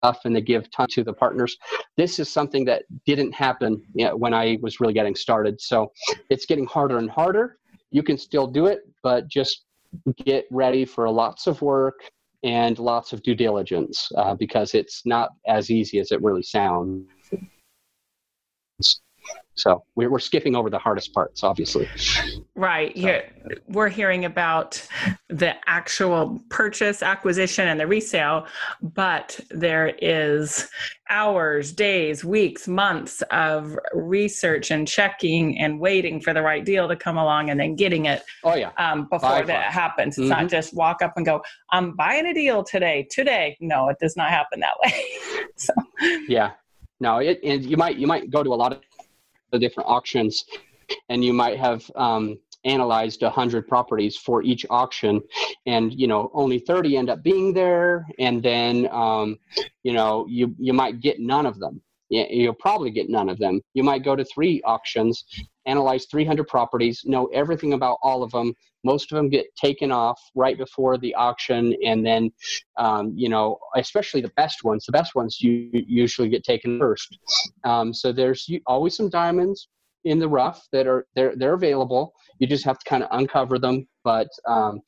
and 0.03 0.35
they 0.35 0.41
give 0.41 0.71
ton 0.71 0.87
to 0.91 1.05
the 1.05 1.13
partners. 1.13 1.57
This 1.97 2.19
is 2.19 2.29
something 2.29 2.65
that 2.67 2.85
didn't 3.07 3.33
happen 3.33 3.83
you 3.95 4.07
know, 4.07 4.17
when 4.17 4.35
I 4.35 4.59
was 4.63 4.81
really 4.81 4.93
getting 4.93 5.15
started. 5.15 5.61
So 5.61 5.93
it's 6.31 6.47
getting 6.47 6.67
harder 6.67 6.99
and 6.99 7.11
harder. 7.11 7.59
You 7.91 8.03
can 8.03 8.19
still 8.19 8.47
do 8.47 8.67
it, 8.67 8.81
but 9.03 9.29
just 9.29 9.65
get 10.25 10.47
ready 10.51 10.85
for 10.85 11.09
lots 11.11 11.47
of 11.47 11.63
work 11.63 12.01
and 12.45 12.79
lots 12.79 13.13
of 13.13 13.23
due 13.23 13.35
diligence 13.35 14.09
uh, 14.17 14.35
because 14.35 14.75
it's 14.75 15.05
not 15.05 15.31
as 15.47 15.71
easy 15.71 15.99
as 15.99 16.13
it 16.13 16.23
really 16.23 16.43
sounds. 16.43 17.07
So 19.59 19.83
we're, 19.97 20.09
we're 20.09 20.21
skipping 20.21 20.55
over 20.55 20.71
the 20.71 20.79
hardest 20.79 21.13
parts, 21.13 21.43
obviously. 21.43 21.89
Right. 22.55 22.97
So. 22.97 23.23
we're 23.69 23.89
hearing 23.89 24.25
about 24.25 24.87
the 25.29 25.55
actual 25.67 26.41
purchase, 26.49 27.03
acquisition, 27.03 27.67
and 27.67 27.79
the 27.81 27.87
resale, 27.87 28.47
but 28.81 29.39
there 29.51 29.89
is 30.01 30.69
hours, 31.11 31.73
days, 31.73 32.25
weeks, 32.25 32.69
months 32.69 33.23
of 33.31 33.77
research 33.93 34.71
and 34.71 34.87
checking 34.87 35.59
and 35.59 35.81
waiting 35.81 36.21
for 36.21 36.33
the 36.33 36.43
right 36.43 36.65
deal 36.65 36.87
to 36.87 36.95
come 36.95 37.17
along 37.17 37.51
and 37.51 37.59
then 37.59 37.75
getting 37.75 38.07
it. 38.07 38.23
Oh 38.45 38.55
yeah. 38.55 38.71
Um, 38.77 39.09
before 39.11 39.43
that 39.43 39.73
happens, 39.73 40.19
it's 40.19 40.29
mm-hmm. 40.29 40.43
not 40.43 40.49
just 40.49 40.75
walk 40.75 41.03
up 41.03 41.15
and 41.17 41.27
go, 41.27 41.43
"I'm 41.71 41.97
buying 41.97 42.27
a 42.27 42.35
deal 42.35 42.63
today." 42.63 43.09
Today, 43.11 43.57
no, 43.61 43.89
it 43.89 43.99
does 44.01 44.17
not 44.17 44.29
happen 44.31 44.61
that 44.61 44.79
way. 44.85 45.05
so. 45.57 45.73
Yeah. 46.29 46.53
No, 47.01 47.19
it, 47.19 47.41
and 47.45 47.65
you 47.65 47.77
might 47.77 47.97
you 47.97 48.07
might 48.07 48.31
go 48.31 48.43
to 48.43 48.53
a 48.53 48.57
lot 48.57 48.73
of 48.73 48.81
the 49.51 49.59
different 49.59 49.89
auctions, 49.89 50.45
and 51.09 51.25
you 51.25 51.33
might 51.33 51.59
have 51.59 51.91
um, 51.97 52.39
analyzed 52.65 53.23
100 53.23 53.67
properties 53.69 54.17
for 54.17 54.43
each 54.43 54.67
auction. 54.71 55.23
And 55.67 55.93
you 55.93 56.07
know 56.07 56.31
only 56.35 56.59
30 56.59 56.97
end 56.97 57.11
up 57.11 57.23
being 57.23 57.53
there. 57.53 58.07
And 58.19 58.43
then 58.43 58.89
um, 58.91 59.39
you 59.83 59.93
know 59.93 60.27
you 60.29 60.55
you 60.59 60.73
might 60.73 61.01
get 61.01 61.21
none 61.21 61.47
of 61.47 61.59
them 61.59 61.81
you'll 62.11 62.55
probably 62.55 62.91
get 62.91 63.09
none 63.09 63.29
of 63.29 63.39
them. 63.39 63.61
You 63.75 63.83
might 63.83 64.05
go 64.05 64.17
to 64.17 64.25
three 64.25 64.61
auctions 64.65 65.25
analyze 65.69 66.07
300 66.11 66.49
properties 66.49 67.03
know 67.05 67.27
everything 67.27 67.75
about 67.75 67.99
all 68.03 68.23
of 68.23 68.31
them 68.33 68.55
most 68.85 69.13
of 69.13 69.17
them 69.17 69.29
get 69.29 69.47
taken 69.55 69.93
off 69.93 70.19
right 70.35 70.57
before 70.57 70.97
the 70.97 71.15
auction 71.15 71.75
and 71.85 72.05
then 72.05 72.31
um, 72.79 73.13
you 73.15 73.29
know 73.29 73.59
especially 73.77 74.21
the 74.21 74.33
best 74.37 74.65
ones 74.65 74.85
the 74.87 74.93
best 74.93 75.15
ones 75.15 75.41
you 75.41 75.71
usually 75.73 76.29
get 76.29 76.43
taken 76.43 76.79
first. 76.79 77.19
Um, 77.65 77.93
so 77.93 78.13
there's 78.13 78.49
always 78.67 78.97
some 78.97 79.11
diamonds 79.11 79.69
in 80.05 80.19
the 80.19 80.29
rough 80.29 80.67
that 80.73 80.87
are 80.87 81.07
they're 81.15 81.37
they're 81.37 81.55
available. 81.55 82.13
You 82.39 82.47
just 82.47 82.65
have 82.65 82.79
to 82.79 82.89
kind 82.89 83.03
of 83.03 83.09
uncover 83.13 83.59
them 83.59 83.87
but 84.05 84.29
um, 84.47 84.81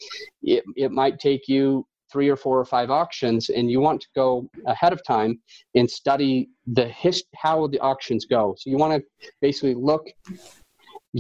it, 0.42 0.64
it 0.76 0.90
might 0.90 1.18
take 1.18 1.46
you 1.46 1.86
three 2.12 2.28
or 2.28 2.36
four 2.36 2.58
or 2.58 2.64
five 2.64 2.90
auctions 2.90 3.48
and 3.48 3.70
you 3.70 3.80
want 3.80 4.00
to 4.00 4.08
go 4.14 4.48
ahead 4.66 4.92
of 4.92 5.02
time 5.04 5.40
and 5.74 5.90
study 5.90 6.48
the 6.66 6.86
hist- 6.88 7.28
how 7.34 7.66
the 7.66 7.78
auctions 7.80 8.26
go. 8.26 8.54
So 8.58 8.70
you 8.70 8.76
want 8.76 9.00
to 9.00 9.28
basically 9.40 9.74
look 9.74 10.06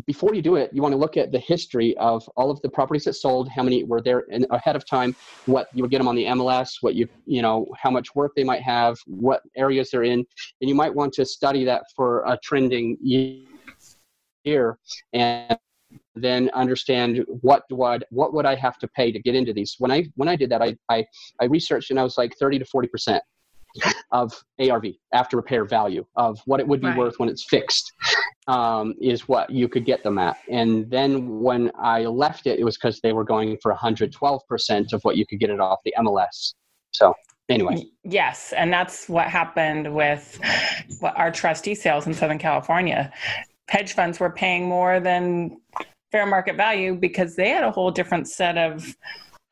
before 0.06 0.34
you 0.34 0.42
do 0.42 0.54
it, 0.56 0.70
you 0.72 0.82
want 0.82 0.92
to 0.92 0.96
look 0.98 1.16
at 1.16 1.32
the 1.32 1.38
history 1.38 1.96
of 1.96 2.28
all 2.36 2.50
of 2.50 2.60
the 2.62 2.68
properties 2.68 3.04
that 3.04 3.14
sold, 3.14 3.48
how 3.48 3.62
many 3.62 3.82
were 3.82 4.00
there 4.00 4.20
in, 4.30 4.46
ahead 4.50 4.76
of 4.76 4.86
time, 4.86 5.14
what 5.46 5.66
you 5.74 5.82
would 5.82 5.90
get 5.90 5.98
them 5.98 6.06
on 6.06 6.14
the 6.14 6.24
MLS, 6.26 6.74
what 6.80 6.94
you 6.94 7.08
you 7.26 7.42
know 7.42 7.66
how 7.76 7.90
much 7.90 8.14
work 8.14 8.32
they 8.36 8.44
might 8.44 8.62
have, 8.62 8.96
what 9.06 9.42
areas 9.56 9.90
they're 9.90 10.04
in, 10.04 10.20
and 10.60 10.68
you 10.68 10.74
might 10.74 10.94
want 10.94 11.12
to 11.14 11.24
study 11.24 11.64
that 11.64 11.82
for 11.96 12.22
a 12.26 12.38
trending 12.42 12.96
year 13.02 14.78
and 15.12 15.58
then 16.14 16.50
understand 16.54 17.24
what 17.28 17.64
do 17.68 17.82
I, 17.82 17.98
what 18.10 18.34
would 18.34 18.46
I 18.46 18.54
have 18.56 18.78
to 18.78 18.88
pay 18.88 19.12
to 19.12 19.18
get 19.20 19.34
into 19.34 19.52
these. 19.52 19.76
When 19.78 19.90
I 19.90 20.06
when 20.16 20.28
I 20.28 20.36
did 20.36 20.50
that, 20.50 20.62
I 20.62 20.76
I, 20.88 21.04
I 21.40 21.46
researched 21.46 21.90
and 21.90 22.00
I 22.00 22.02
was 22.02 22.18
like 22.18 22.36
thirty 22.38 22.58
to 22.58 22.64
forty 22.64 22.88
percent 22.88 23.22
of 24.12 24.32
ARV 24.58 24.86
after 25.14 25.36
repair 25.36 25.64
value 25.64 26.04
of 26.16 26.40
what 26.46 26.60
it 26.60 26.66
would 26.66 26.80
be 26.80 26.88
right. 26.88 26.96
worth 26.96 27.18
when 27.18 27.28
it's 27.28 27.44
fixed 27.44 27.92
um, 28.48 28.94
is 29.00 29.28
what 29.28 29.50
you 29.50 29.68
could 29.68 29.84
get 29.84 30.02
them 30.02 30.18
at. 30.18 30.36
And 30.50 30.90
then 30.90 31.40
when 31.40 31.70
I 31.80 32.04
left 32.04 32.46
it, 32.46 32.58
it 32.58 32.64
was 32.64 32.76
because 32.76 33.00
they 33.00 33.12
were 33.12 33.24
going 33.24 33.56
for 33.62 33.72
112% 33.72 34.92
of 34.92 35.02
what 35.02 35.16
you 35.16 35.26
could 35.26 35.38
get 35.38 35.50
it 35.50 35.60
off 35.60 35.78
the 35.84 35.94
MLS. 35.98 36.54
So 36.90 37.14
anyway. 37.48 37.84
Yes, 38.04 38.52
and 38.56 38.72
that's 38.72 39.08
what 39.08 39.26
happened 39.26 39.94
with 39.94 40.40
our 41.02 41.30
trustee 41.30 41.74
sales 41.74 42.06
in 42.06 42.14
Southern 42.14 42.38
California. 42.38 43.12
Hedge 43.68 43.92
funds 43.92 44.18
were 44.18 44.30
paying 44.30 44.68
more 44.68 44.98
than 44.98 45.60
fair 46.10 46.26
market 46.26 46.56
value 46.56 46.94
because 46.94 47.36
they 47.36 47.50
had 47.50 47.64
a 47.64 47.70
whole 47.70 47.90
different 47.90 48.28
set 48.28 48.58
of 48.58 48.96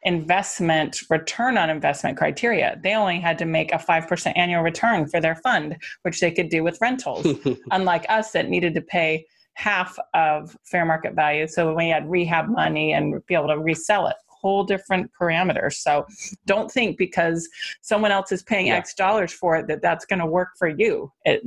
investment 0.02 1.00
return 1.10 1.58
on 1.58 1.70
investment 1.70 2.16
criteria. 2.16 2.78
They 2.82 2.94
only 2.94 3.20
had 3.20 3.38
to 3.38 3.44
make 3.44 3.72
a 3.72 3.78
5% 3.78 4.32
annual 4.36 4.62
return 4.62 5.08
for 5.08 5.20
their 5.20 5.36
fund, 5.36 5.76
which 6.02 6.20
they 6.20 6.30
could 6.30 6.48
do 6.48 6.62
with 6.62 6.78
rentals, 6.80 7.26
unlike 7.72 8.06
us 8.08 8.30
that 8.32 8.48
needed 8.48 8.74
to 8.74 8.80
pay 8.80 9.26
half 9.54 9.98
of 10.14 10.56
fair 10.62 10.84
market 10.84 11.14
value. 11.14 11.48
So 11.48 11.66
when 11.66 11.76
we 11.76 11.88
had 11.88 12.08
rehab 12.08 12.48
money 12.48 12.92
and 12.92 13.24
be 13.26 13.34
able 13.34 13.48
to 13.48 13.58
resell 13.58 14.06
it, 14.06 14.14
whole 14.28 14.62
different 14.62 15.10
parameters. 15.20 15.74
So 15.74 16.06
don't 16.46 16.70
think 16.70 16.96
because 16.96 17.48
someone 17.80 18.12
else 18.12 18.30
is 18.30 18.44
paying 18.44 18.68
yeah. 18.68 18.76
X 18.76 18.94
dollars 18.94 19.32
for 19.32 19.56
it 19.56 19.66
that 19.66 19.82
that's 19.82 20.04
going 20.04 20.20
to 20.20 20.26
work 20.26 20.50
for 20.56 20.68
you. 20.68 21.12
It 21.24 21.42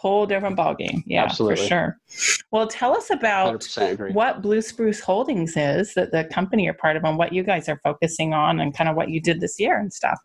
whole 0.00 0.24
different 0.24 0.56
ballgame. 0.56 1.02
Yeah, 1.04 1.24
Absolutely. 1.24 1.56
for 1.56 1.68
sure. 1.68 1.98
Well, 2.52 2.66
tell 2.66 2.96
us 2.96 3.10
about 3.10 3.66
what 4.12 4.40
Blue 4.40 4.62
Spruce 4.62 5.00
Holdings 5.00 5.54
is, 5.56 5.92
that 5.92 6.10
the 6.10 6.24
company 6.24 6.64
you're 6.64 6.74
part 6.74 6.96
of, 6.96 7.04
and 7.04 7.18
what 7.18 7.34
you 7.34 7.42
guys 7.42 7.68
are 7.68 7.78
focusing 7.84 8.32
on, 8.32 8.60
and 8.60 8.74
kind 8.74 8.88
of 8.88 8.96
what 8.96 9.10
you 9.10 9.20
did 9.20 9.40
this 9.40 9.60
year 9.60 9.78
and 9.78 9.92
stuff. 9.92 10.18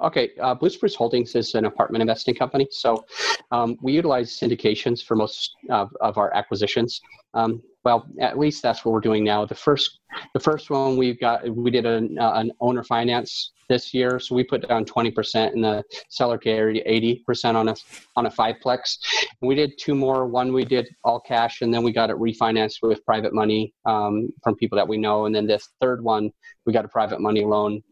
Okay, 0.00 0.30
uh, 0.40 0.54
Blue 0.54 0.70
Spruce 0.70 0.94
Holdings 0.94 1.34
is 1.34 1.54
an 1.56 1.64
apartment 1.64 2.02
investing 2.02 2.36
company. 2.36 2.68
So 2.70 3.04
um, 3.50 3.76
we 3.82 3.92
utilize 3.92 4.30
syndications 4.30 5.04
for 5.04 5.16
most 5.16 5.56
of, 5.70 5.90
of 6.00 6.18
our 6.18 6.32
acquisitions. 6.34 7.00
Um, 7.34 7.62
well, 7.84 8.06
at 8.18 8.38
least 8.38 8.62
that's 8.62 8.84
what 8.84 8.92
we're 8.92 9.00
doing 9.00 9.24
now. 9.24 9.44
The 9.44 9.54
first, 9.54 10.00
the 10.32 10.40
first 10.40 10.70
one 10.70 10.96
we 10.96 11.12
got, 11.14 11.46
we 11.48 11.70
did 11.70 11.84
an, 11.84 12.18
uh, 12.18 12.32
an 12.34 12.50
owner 12.60 12.82
finance 12.82 13.52
this 13.68 13.92
year. 13.92 14.18
So 14.18 14.34
we 14.34 14.42
put 14.42 14.66
down 14.66 14.86
20% 14.86 15.52
and 15.52 15.62
the 15.62 15.84
seller 16.08 16.38
carried 16.38 16.82
80% 16.86 17.54
on 17.54 17.68
a, 17.68 17.74
on 18.16 18.26
a 18.26 18.30
fiveplex. 18.30 18.98
And 19.40 19.48
we 19.48 19.54
did 19.54 19.72
two 19.78 19.94
more. 19.94 20.26
One 20.26 20.52
we 20.52 20.64
did 20.64 20.88
all 21.04 21.20
cash 21.20 21.60
and 21.60 21.72
then 21.72 21.82
we 21.82 21.92
got 21.92 22.10
it 22.10 22.16
refinanced 22.16 22.78
with 22.82 23.04
private 23.04 23.34
money 23.34 23.74
um, 23.84 24.30
from 24.42 24.56
people 24.56 24.76
that 24.76 24.88
we 24.88 24.96
know. 24.96 25.26
And 25.26 25.34
then 25.34 25.46
this 25.46 25.68
third 25.80 26.02
one, 26.02 26.30
we 26.64 26.72
got 26.72 26.86
a 26.86 26.88
private 26.88 27.20
money 27.20 27.44
loan 27.44 27.82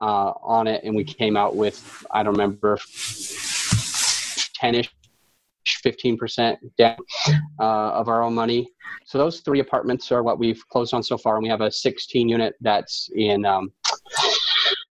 uh, 0.00 0.32
on 0.42 0.66
it 0.66 0.82
and 0.84 0.96
we 0.96 1.04
came 1.04 1.36
out 1.36 1.56
with, 1.56 2.06
I 2.10 2.22
don't 2.22 2.32
remember, 2.32 2.78
10ish 4.62 4.88
15% 5.84 6.56
down 6.78 6.96
uh, 7.60 7.90
of 7.90 8.08
our 8.08 8.22
own 8.22 8.34
money. 8.34 8.68
So 9.04 9.18
those 9.18 9.40
three 9.40 9.60
apartments 9.60 10.10
are 10.12 10.22
what 10.22 10.38
we've 10.38 10.62
closed 10.68 10.94
on 10.94 11.02
so 11.02 11.18
far. 11.18 11.36
And 11.36 11.42
we 11.42 11.48
have 11.48 11.60
a 11.60 11.70
16 11.70 12.28
unit 12.28 12.54
that's 12.60 13.10
in 13.14 13.44
um, 13.44 13.72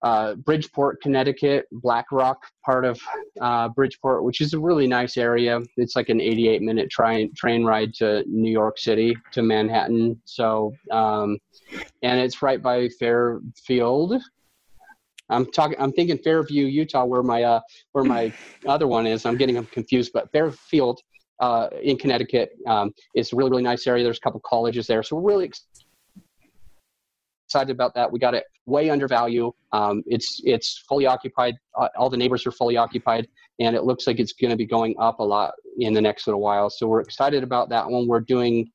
uh, 0.03 0.35
Bridgeport, 0.37 1.01
Connecticut, 1.03 1.66
Black 1.72 2.07
Rock 2.12 2.38
part 2.64 2.85
of 2.85 3.01
uh, 3.40 3.68
Bridgeport, 3.68 4.24
which 4.24 4.40
is 4.40 4.55
a 4.55 4.59
really 4.59 4.87
nice 4.87 5.16
area. 5.16 5.61
It's 5.77 5.96
like 5.96 6.09
an 6.09 6.20
88 6.20 6.62
minute 6.62 6.90
train 6.90 7.33
train 7.35 7.64
ride 7.64 7.94
to 7.94 8.24
New 8.27 8.51
York 8.51 8.79
City 8.79 9.16
to 9.33 9.42
Manhattan. 9.42 10.20
So, 10.24 10.72
um, 10.90 11.38
and 12.03 12.20
it's 12.20 12.42
right 12.42 12.62
by 12.62 12.88
Fairfield. 13.01 14.14
I'm 15.30 15.46
talking. 15.50 15.76
I'm 15.78 15.92
thinking 15.92 16.18
Fairview, 16.18 16.66
Utah, 16.66 17.04
where 17.04 17.22
my 17.22 17.42
uh, 17.42 17.60
where 17.92 18.04
my 18.04 18.32
other 18.66 18.86
one 18.86 19.06
is. 19.06 19.26
I'm 19.26 19.36
getting 19.36 19.54
them 19.54 19.66
confused, 19.66 20.12
but 20.12 20.30
Fairfield 20.32 21.00
uh, 21.40 21.68
in 21.82 21.96
Connecticut 21.96 22.50
um, 22.66 22.92
is 23.14 23.32
a 23.32 23.36
really 23.36 23.50
really 23.50 23.62
nice 23.62 23.86
area. 23.86 24.04
There's 24.04 24.18
a 24.18 24.22
couple 24.22 24.40
colleges 24.44 24.86
there, 24.86 25.02
so 25.02 25.16
we're 25.16 25.28
really 25.30 25.50
excited 27.48 27.70
about 27.70 27.94
that. 27.94 28.10
We 28.10 28.18
got 28.18 28.34
it 28.34 28.44
way 28.66 28.90
under 28.90 29.08
value. 29.08 29.52
Um, 29.72 30.02
it's 30.06 30.40
it's 30.44 30.84
fully 30.88 31.06
occupied. 31.06 31.56
Uh, 31.78 31.88
all 31.96 32.10
the 32.10 32.16
neighbors 32.16 32.46
are 32.46 32.50
fully 32.50 32.76
occupied, 32.76 33.26
and 33.58 33.74
it 33.74 33.84
looks 33.84 34.06
like 34.06 34.20
it's 34.20 34.32
going 34.32 34.50
to 34.50 34.56
be 34.56 34.66
going 34.66 34.94
up 34.98 35.20
a 35.20 35.24
lot 35.24 35.54
in 35.78 35.94
the 35.94 36.00
next 36.00 36.26
little 36.26 36.40
while. 36.40 36.68
So 36.68 36.86
we're 36.86 37.00
excited 37.00 37.42
about 37.42 37.68
that 37.70 37.88
one. 37.88 38.06
We're 38.06 38.20
doing 38.20 38.70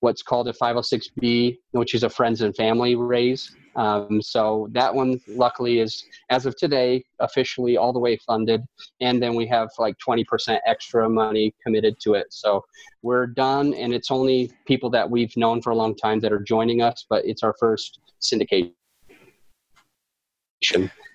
what's 0.00 0.22
called 0.22 0.48
a 0.48 0.52
506b, 0.52 1.58
which 1.70 1.94
is 1.94 2.02
a 2.02 2.10
friends 2.10 2.42
and 2.42 2.54
family 2.54 2.96
raise. 2.96 3.54
Um, 3.78 4.20
so 4.20 4.68
that 4.72 4.92
one, 4.92 5.20
luckily, 5.28 5.78
is 5.78 6.04
as 6.30 6.46
of 6.46 6.56
today 6.56 7.04
officially 7.20 7.76
all 7.76 7.92
the 7.92 7.98
way 8.00 8.16
funded, 8.16 8.60
and 9.00 9.22
then 9.22 9.36
we 9.36 9.46
have 9.46 9.68
like 9.78 9.94
20% 10.06 10.58
extra 10.66 11.08
money 11.08 11.54
committed 11.62 11.94
to 12.00 12.14
it. 12.14 12.26
So 12.30 12.64
we're 13.02 13.28
done, 13.28 13.74
and 13.74 13.94
it's 13.94 14.10
only 14.10 14.50
people 14.66 14.90
that 14.90 15.08
we've 15.08 15.34
known 15.36 15.62
for 15.62 15.70
a 15.70 15.76
long 15.76 15.94
time 15.94 16.18
that 16.20 16.32
are 16.32 16.40
joining 16.40 16.82
us, 16.82 17.06
but 17.08 17.24
it's 17.24 17.44
our 17.44 17.54
first 17.60 18.00
syndication 18.20 18.72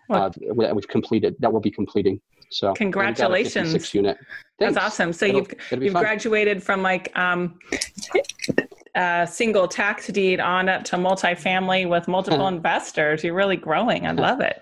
uh, 0.09 0.29
that 0.29 0.71
we've 0.73 0.87
completed 0.87 1.35
that 1.39 1.51
we'll 1.51 1.61
be 1.61 1.71
completing. 1.71 2.21
So 2.49 2.73
congratulations! 2.73 3.93
Unit. 3.93 4.17
That's 4.59 4.77
awesome. 4.77 5.11
So 5.11 5.25
it'll, 5.25 5.41
you've 5.41 5.83
you've 5.83 5.93
fun. 5.93 6.03
graduated 6.03 6.63
from 6.63 6.81
like 6.81 7.11
um, 7.17 7.59
a 8.95 9.27
single 9.29 9.67
tax 9.67 10.07
deed 10.07 10.39
on 10.39 10.69
up 10.69 10.83
to 10.85 10.95
multifamily 10.97 11.89
with 11.89 12.07
multiple 12.07 12.47
investors. 12.47 13.23
You're 13.23 13.33
really 13.33 13.57
growing. 13.57 14.05
I 14.05 14.11
love 14.11 14.41
it. 14.41 14.61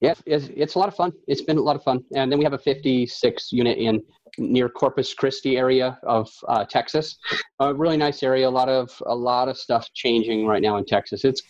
Yeah, 0.00 0.14
it's, 0.26 0.48
it's 0.56 0.74
a 0.74 0.78
lot 0.80 0.88
of 0.88 0.96
fun. 0.96 1.12
It's 1.28 1.42
been 1.42 1.58
a 1.58 1.62
lot 1.62 1.76
of 1.76 1.84
fun. 1.84 2.04
And 2.16 2.30
then 2.30 2.38
we 2.38 2.44
have 2.44 2.54
a 2.54 2.58
56 2.58 3.52
unit 3.52 3.78
in 3.78 4.02
near 4.38 4.68
Corpus 4.68 5.14
Christi 5.14 5.56
area 5.56 5.98
of 6.02 6.28
uh, 6.48 6.64
Texas. 6.64 7.18
A 7.60 7.72
really 7.72 7.96
nice 7.96 8.22
area. 8.22 8.48
A 8.48 8.50
lot 8.50 8.68
of 8.68 8.90
a 9.06 9.14
lot 9.14 9.48
of 9.48 9.56
stuff 9.56 9.88
changing 9.94 10.46
right 10.46 10.62
now 10.62 10.76
in 10.76 10.84
Texas. 10.84 11.24
It's 11.24 11.42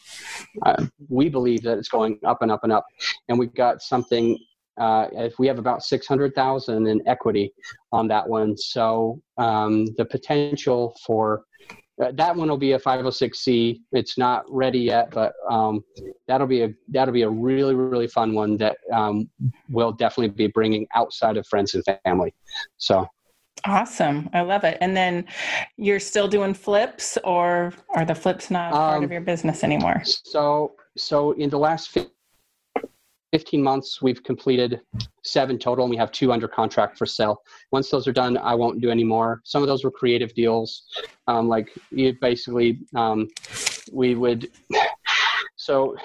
uh, 0.67 0.85
we 1.09 1.29
believe 1.29 1.63
that 1.63 1.79
it's 1.79 1.89
going 1.89 2.19
up 2.27 2.43
and 2.43 2.51
up 2.51 2.61
and 2.63 2.73
up, 2.73 2.85
and 3.29 3.39
we've 3.39 3.55
got 3.55 3.83
something. 3.83 4.39
Uh, 4.79 5.07
if 5.13 5.39
we 5.39 5.47
have 5.47 5.59
about 5.59 5.83
six 5.83 6.07
hundred 6.07 6.35
thousand 6.35 6.87
in 6.87 7.07
equity 7.07 7.53
on 7.93 8.09
that 8.09 8.27
one, 8.29 8.57
so 8.57 9.21
um, 9.39 9.87
the 9.97 10.05
potential 10.05 10.97
for 11.05 11.45
uh, 12.03 12.11
that 12.15 12.35
one 12.35 12.49
will 12.49 12.57
be 12.57 12.73
a 12.73 12.79
506c. 12.79 13.81
It's 13.93 14.17
not 14.17 14.45
ready 14.49 14.81
yet, 14.81 15.11
but 15.11 15.35
um, 15.51 15.85
that'll 16.27 16.47
be 16.47 16.63
a 16.63 16.75
that'll 16.89 17.13
be 17.13 17.23
a 17.23 17.29
really 17.29 17.75
really 17.75 18.09
fun 18.09 18.35
one 18.35 18.57
that 18.59 18.77
um, 18.93 19.29
will 19.69 19.93
definitely 19.93 20.35
be 20.35 20.47
bringing 20.47 20.87
outside 20.95 21.37
of 21.37 21.47
friends 21.47 21.75
and 21.75 21.85
family. 22.05 22.35
So 22.79 23.07
awesome, 23.65 24.31
I 24.33 24.41
love 24.41 24.65
it. 24.65 24.79
And 24.81 24.97
then 24.97 25.27
you're 25.77 26.01
still 26.01 26.29
doing 26.29 26.55
flips, 26.55 27.19
or 27.25 27.73
are 27.95 28.05
the 28.05 28.15
flips 28.15 28.51
not 28.51 28.73
part 28.73 28.99
of 28.99 29.05
um, 29.05 29.13
your 29.13 29.21
business 29.21 29.63
anymore? 29.63 30.03
So 30.05 30.73
so 30.97 31.33
in 31.33 31.51
the 31.51 31.59
last 31.59 31.97
15 33.33 33.63
months, 33.63 34.03
we've 34.03 34.23
completed 34.23 34.83
seven 35.23 35.59
total, 35.59 35.85
and 35.87 35.91
we 35.91 35.97
have 35.97 36.13
two 36.13 36.33
under 36.33 36.47
contract 36.47 36.99
for 36.99 37.07
sale. 37.07 37.43
Once 37.73 37.91
those 37.91 38.07
are 38.07 38.13
done, 38.13 38.37
I 38.37 38.55
won't 38.55 38.81
do 38.81 38.91
any 38.91 39.05
more. 39.05 39.41
Some 39.45 39.63
of 39.63 39.69
those 39.69 39.85
were 39.85 39.91
creative 39.91 40.35
deals, 40.35 40.85
um, 41.27 41.49
like 41.49 41.71
you 41.91 42.15
basically 42.21 42.81
um, 42.95 43.29
we 43.93 44.15
would. 44.15 44.49
So, 45.57 45.97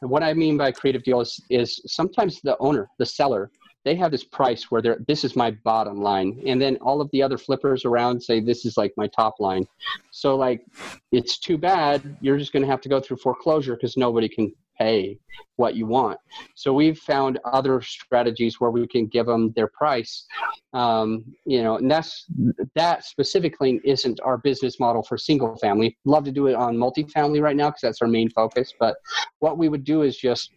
what 0.00 0.24
I 0.24 0.34
mean 0.34 0.56
by 0.56 0.72
creative 0.72 1.04
deals 1.04 1.40
is 1.50 1.80
sometimes 1.86 2.40
the 2.40 2.56
owner, 2.58 2.88
the 2.98 3.06
seller, 3.06 3.48
they 3.84 3.94
have 3.94 4.10
this 4.10 4.24
price 4.24 4.70
where 4.70 4.82
they're 4.82 4.98
this 5.06 5.24
is 5.24 5.36
my 5.36 5.50
bottom 5.64 6.02
line 6.02 6.42
and 6.46 6.60
then 6.60 6.76
all 6.82 7.00
of 7.00 7.08
the 7.12 7.22
other 7.22 7.38
flippers 7.38 7.84
around 7.84 8.20
say 8.20 8.40
this 8.40 8.66
is 8.66 8.76
like 8.76 8.92
my 8.96 9.06
top 9.06 9.36
line 9.38 9.66
so 10.10 10.36
like 10.36 10.64
it's 11.12 11.38
too 11.38 11.56
bad 11.56 12.16
you're 12.20 12.36
just 12.36 12.52
going 12.52 12.62
to 12.62 12.68
have 12.68 12.80
to 12.80 12.88
go 12.88 13.00
through 13.00 13.16
foreclosure 13.16 13.76
because 13.76 13.96
nobody 13.96 14.28
can 14.28 14.52
pay 14.78 15.18
what 15.56 15.74
you 15.74 15.86
want. 15.86 16.18
So 16.54 16.72
we've 16.72 16.98
found 16.98 17.38
other 17.44 17.80
strategies 17.80 18.60
where 18.60 18.70
we 18.70 18.86
can 18.86 19.06
give 19.06 19.26
them 19.26 19.52
their 19.56 19.68
price. 19.68 20.26
Um, 20.72 21.24
you 21.44 21.62
know, 21.62 21.76
and 21.76 21.90
that's 21.90 22.26
that 22.74 23.04
specifically 23.04 23.80
isn't 23.84 24.20
our 24.20 24.38
business 24.38 24.78
model 24.78 25.02
for 25.02 25.18
single 25.18 25.56
family. 25.56 25.96
Love 26.04 26.24
to 26.24 26.32
do 26.32 26.46
it 26.46 26.54
on 26.54 26.76
multifamily 26.76 27.42
right 27.42 27.56
now 27.56 27.68
because 27.68 27.82
that's 27.82 28.02
our 28.02 28.08
main 28.08 28.30
focus. 28.30 28.72
But 28.78 28.96
what 29.40 29.58
we 29.58 29.68
would 29.68 29.84
do 29.84 30.02
is 30.02 30.16
just, 30.16 30.50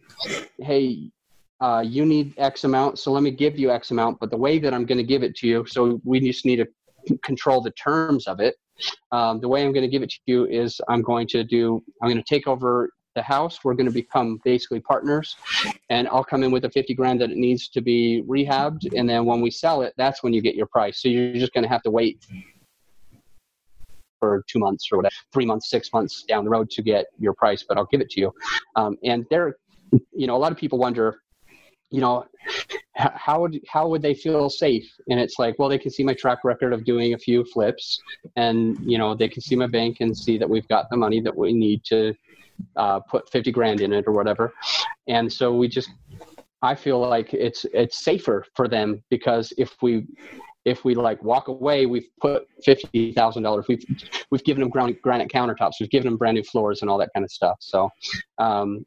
hey, 0.60 1.10
uh, 1.60 1.82
you 1.86 2.04
need 2.04 2.34
X 2.38 2.64
amount, 2.64 2.98
so 2.98 3.12
let 3.12 3.22
me 3.22 3.30
give 3.30 3.58
you 3.58 3.70
X 3.70 3.92
amount. 3.92 4.18
But 4.18 4.30
the 4.30 4.36
way 4.36 4.58
that 4.58 4.74
I'm 4.74 4.84
going 4.84 4.98
to 4.98 5.04
give 5.04 5.22
it 5.22 5.36
to 5.36 5.46
you, 5.46 5.64
so 5.66 6.00
we 6.04 6.20
just 6.20 6.44
need 6.44 6.56
to 6.56 7.18
control 7.18 7.60
the 7.60 7.70
terms 7.72 8.26
of 8.26 8.40
it. 8.40 8.56
Um, 9.12 9.40
the 9.40 9.48
way 9.48 9.64
I'm 9.64 9.72
going 9.72 9.84
to 9.84 9.90
give 9.90 10.02
it 10.02 10.10
to 10.10 10.18
you 10.26 10.46
is 10.46 10.80
I'm 10.88 11.02
going 11.02 11.28
to 11.28 11.44
do 11.44 11.82
I'm 12.02 12.08
going 12.08 12.22
to 12.22 12.34
take 12.34 12.48
over 12.48 12.90
the 13.14 13.22
house. 13.22 13.60
We're 13.64 13.74
going 13.74 13.86
to 13.86 13.92
become 13.92 14.40
basically 14.44 14.80
partners, 14.80 15.36
and 15.90 16.08
I'll 16.08 16.24
come 16.24 16.42
in 16.42 16.50
with 16.50 16.62
the 16.62 16.70
50 16.70 16.94
grand 16.94 17.20
that 17.20 17.30
it 17.30 17.36
needs 17.36 17.68
to 17.68 17.80
be 17.80 18.22
rehabbed. 18.26 18.92
And 18.96 19.08
then 19.08 19.24
when 19.24 19.40
we 19.40 19.50
sell 19.50 19.82
it, 19.82 19.94
that's 19.96 20.22
when 20.22 20.32
you 20.32 20.40
get 20.40 20.54
your 20.54 20.66
price. 20.66 21.00
So 21.00 21.08
you're 21.08 21.34
just 21.34 21.52
going 21.52 21.64
to 21.64 21.68
have 21.68 21.82
to 21.82 21.90
wait 21.90 22.24
for 24.22 24.44
two 24.46 24.60
months 24.60 24.88
or 24.92 24.98
whatever, 24.98 25.14
three 25.32 25.44
months, 25.44 25.68
six 25.68 25.92
months 25.92 26.22
down 26.22 26.44
the 26.44 26.50
road 26.50 26.70
to 26.70 26.80
get 26.80 27.06
your 27.18 27.34
price, 27.34 27.64
but 27.66 27.76
I'll 27.76 27.88
give 27.90 28.00
it 28.00 28.08
to 28.10 28.20
you. 28.20 28.32
Um, 28.76 28.96
and 29.02 29.26
there, 29.30 29.56
you 30.12 30.28
know, 30.28 30.36
a 30.36 30.38
lot 30.38 30.52
of 30.52 30.58
people 30.58 30.78
wonder, 30.78 31.22
you 31.92 32.00
know, 32.00 32.24
how 32.94 33.40
would 33.40 33.60
how 33.68 33.86
would 33.88 34.02
they 34.02 34.14
feel 34.14 34.50
safe? 34.50 34.90
And 35.08 35.20
it's 35.20 35.38
like, 35.38 35.58
well, 35.58 35.68
they 35.68 35.78
can 35.78 35.90
see 35.90 36.02
my 36.02 36.14
track 36.14 36.38
record 36.42 36.72
of 36.72 36.84
doing 36.84 37.14
a 37.14 37.18
few 37.18 37.44
flips, 37.44 38.00
and 38.36 38.76
you 38.80 38.98
know, 38.98 39.14
they 39.14 39.28
can 39.28 39.42
see 39.42 39.54
my 39.54 39.66
bank 39.66 39.98
and 40.00 40.16
see 40.16 40.38
that 40.38 40.48
we've 40.48 40.66
got 40.68 40.90
the 40.90 40.96
money 40.96 41.20
that 41.20 41.36
we 41.36 41.52
need 41.52 41.84
to 41.84 42.14
uh, 42.76 43.00
put 43.00 43.30
50 43.30 43.50
grand 43.52 43.80
in 43.80 43.92
it 43.92 44.04
or 44.06 44.12
whatever. 44.12 44.52
And 45.08 45.32
so 45.32 45.54
we 45.54 45.68
just, 45.68 45.90
I 46.62 46.74
feel 46.74 47.00
like 47.00 47.34
it's, 47.34 47.66
it's 47.72 48.04
safer 48.04 48.44
for 48.54 48.68
them 48.68 49.02
because 49.10 49.52
if 49.58 49.74
we, 49.82 50.06
if 50.64 50.84
we 50.84 50.94
like 50.94 51.22
walk 51.22 51.48
away, 51.48 51.86
we've 51.86 52.08
put 52.20 52.46
fifty 52.64 53.12
thousand 53.12 53.42
dollars. 53.42 53.64
We've 53.68 53.84
we've 54.30 54.44
given 54.44 54.60
them 54.60 54.68
granite 54.68 55.02
countertops. 55.02 55.72
We've 55.80 55.90
given 55.90 56.08
them 56.08 56.16
brand 56.16 56.36
new 56.36 56.44
floors 56.44 56.82
and 56.82 56.90
all 56.90 56.98
that 56.98 57.10
kind 57.12 57.24
of 57.24 57.32
stuff. 57.32 57.56
So, 57.58 57.90
um, 58.38 58.86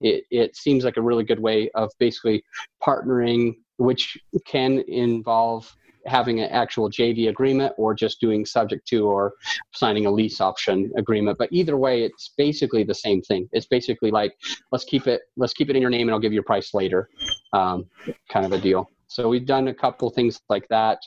it 0.00 0.24
it 0.30 0.56
seems 0.56 0.84
like 0.84 0.96
a 0.96 1.02
really 1.02 1.24
good 1.24 1.40
way 1.40 1.70
of 1.74 1.90
basically 1.98 2.44
partnering, 2.82 3.56
which 3.76 4.18
can 4.46 4.80
involve 4.88 5.74
having 6.06 6.40
an 6.40 6.48
actual 6.50 6.90
JV 6.90 7.28
agreement 7.28 7.72
or 7.76 7.94
just 7.94 8.20
doing 8.20 8.44
subject 8.46 8.86
to 8.88 9.06
or 9.06 9.34
signing 9.72 10.06
a 10.06 10.10
lease 10.10 10.40
option 10.40 10.90
agreement. 10.96 11.38
But 11.38 11.48
either 11.52 11.76
way, 11.76 12.02
it's 12.02 12.32
basically 12.36 12.82
the 12.82 12.94
same 12.94 13.20
thing. 13.22 13.48
It's 13.52 13.66
basically 13.66 14.10
like 14.10 14.32
let's 14.72 14.84
keep 14.84 15.06
it 15.06 15.22
let's 15.36 15.52
keep 15.52 15.70
it 15.70 15.76
in 15.76 15.82
your 15.82 15.90
name 15.90 16.08
and 16.08 16.10
I'll 16.10 16.20
give 16.20 16.32
you 16.32 16.40
a 16.40 16.44
price 16.44 16.74
later, 16.74 17.08
um, 17.52 17.86
kind 18.30 18.46
of 18.46 18.52
a 18.52 18.58
deal. 18.58 18.88
So 19.08 19.28
we've 19.28 19.46
done 19.46 19.68
a 19.68 19.74
couple 19.74 20.10
things 20.10 20.40
like 20.50 20.68
that 20.68 20.98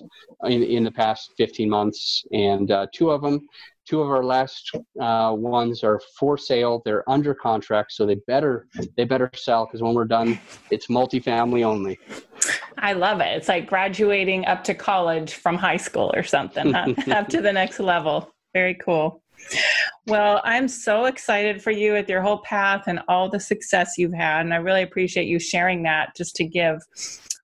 in, 0.45 0.63
in 0.63 0.83
the 0.83 0.91
past 0.91 1.33
15 1.37 1.69
months, 1.69 2.25
and 2.31 2.71
uh, 2.71 2.87
two 2.91 3.11
of 3.11 3.21
them 3.21 3.47
Two 3.87 4.01
of 4.01 4.09
our 4.09 4.23
last 4.23 4.71
uh, 4.99 5.33
ones 5.35 5.83
are 5.83 5.99
for 6.17 6.37
sale. 6.37 6.81
They're 6.85 7.09
under 7.09 7.33
contract, 7.33 7.93
so 7.93 8.05
they 8.05 8.15
better 8.27 8.67
they 8.95 9.05
better 9.05 9.29
sell 9.35 9.65
because 9.65 9.81
when 9.81 9.93
we're 9.93 10.05
done, 10.05 10.39
it's 10.69 10.87
multifamily 10.87 11.63
only. 11.63 11.99
I 12.77 12.93
love 12.93 13.21
it. 13.21 13.35
It's 13.37 13.47
like 13.47 13.67
graduating 13.67 14.45
up 14.45 14.63
to 14.65 14.73
college 14.73 15.33
from 15.33 15.57
high 15.57 15.77
school 15.77 16.11
or 16.15 16.23
something, 16.23 16.73
up 16.75 17.27
to 17.29 17.41
the 17.41 17.51
next 17.51 17.79
level. 17.79 18.31
Very 18.53 18.75
cool. 18.75 19.21
Well, 20.07 20.41
I'm 20.43 20.67
so 20.67 21.05
excited 21.05 21.61
for 21.61 21.71
you 21.71 21.93
with 21.93 22.09
your 22.09 22.21
whole 22.21 22.39
path 22.39 22.83
and 22.87 23.01
all 23.07 23.29
the 23.29 23.39
success 23.39 23.93
you've 23.97 24.13
had. 24.13 24.41
And 24.41 24.53
I 24.53 24.57
really 24.57 24.81
appreciate 24.81 25.27
you 25.27 25.39
sharing 25.39 25.83
that 25.83 26.15
just 26.15 26.35
to 26.37 26.43
give 26.43 26.79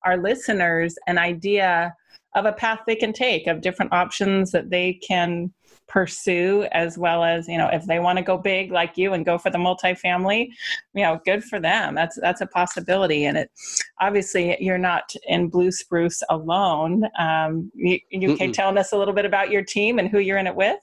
our 0.05 0.17
listeners 0.17 0.95
an 1.07 1.17
idea 1.17 1.93
of 2.35 2.45
a 2.45 2.53
path 2.53 2.79
they 2.85 2.95
can 2.95 3.13
take, 3.13 3.47
of 3.47 3.61
different 3.61 3.93
options 3.93 4.51
that 4.51 4.69
they 4.69 4.93
can 4.93 5.51
pursue 5.87 6.67
as 6.73 6.97
well 6.97 7.23
as 7.23 7.47
you 7.47 7.57
know 7.57 7.67
if 7.67 7.85
they 7.85 7.99
want 7.99 8.17
to 8.17 8.23
go 8.23 8.37
big 8.37 8.71
like 8.71 8.97
you 8.97 9.13
and 9.13 9.25
go 9.25 9.37
for 9.37 9.49
the 9.49 9.57
multifamily 9.57 10.49
you 10.93 11.03
know 11.03 11.19
good 11.25 11.43
for 11.43 11.59
them. 11.59 11.95
That's 11.95 12.19
that's 12.21 12.41
a 12.41 12.47
possibility. 12.47 13.25
And 13.25 13.37
it 13.37 13.51
obviously 13.99 14.57
you're 14.59 14.77
not 14.77 15.13
in 15.27 15.47
blue 15.49 15.71
spruce 15.71 16.21
alone. 16.29 17.03
Um, 17.17 17.71
you, 17.73 17.99
you 18.09 18.35
can 18.35 18.51
tell 18.51 18.77
us 18.77 18.91
a 18.91 18.97
little 18.97 19.13
bit 19.13 19.25
about 19.25 19.49
your 19.49 19.63
team 19.63 19.99
and 19.99 20.09
who 20.09 20.19
you're 20.19 20.37
in 20.37 20.47
it 20.47 20.55
with? 20.55 20.79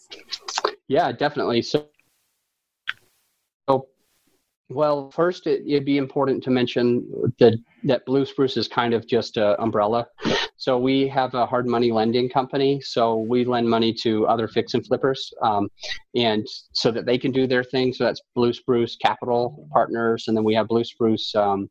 Yeah 0.89 1.13
definitely. 1.13 1.63
So 1.63 1.89
well, 4.71 5.11
first, 5.11 5.47
it, 5.47 5.63
would 5.67 5.85
be 5.85 5.99
important 5.99 6.43
to 6.45 6.51
mention 6.51 7.07
that, 7.39 7.55
that 7.85 8.07
Blue 8.07 8.25
Spruce 8.25 8.57
is 8.57 8.67
kind 8.67 8.95
of 8.95 9.07
just 9.07 9.37
an 9.37 9.57
umbrella. 9.59 10.07
So 10.65 10.79
we 10.79 11.07
have 11.09 11.35
a 11.35 11.45
hard 11.45 11.67
money 11.67 11.93
lending 11.93 12.31
company. 12.31 12.81
So 12.81 13.19
we 13.19 13.45
lend 13.45 13.69
money 13.69 13.93
to 14.05 14.27
other 14.27 14.49
fix 14.49 14.73
and 14.73 14.83
flippers, 14.87 15.31
um, 15.43 15.69
and 16.15 16.47
so 16.73 16.91
that 16.91 17.05
they 17.05 17.19
can 17.19 17.33
do 17.33 17.47
their 17.47 17.63
thing. 17.63 17.93
So 17.93 18.05
that's 18.05 18.23
Blue 18.35 18.55
Spruce 18.55 18.97
Capital 18.97 19.69
Partners, 19.71 20.25
and 20.27 20.35
then 20.35 20.43
we 20.43 20.55
have 20.55 20.69
Blue 20.69 20.83
Spruce 20.83 21.35
um, 21.35 21.69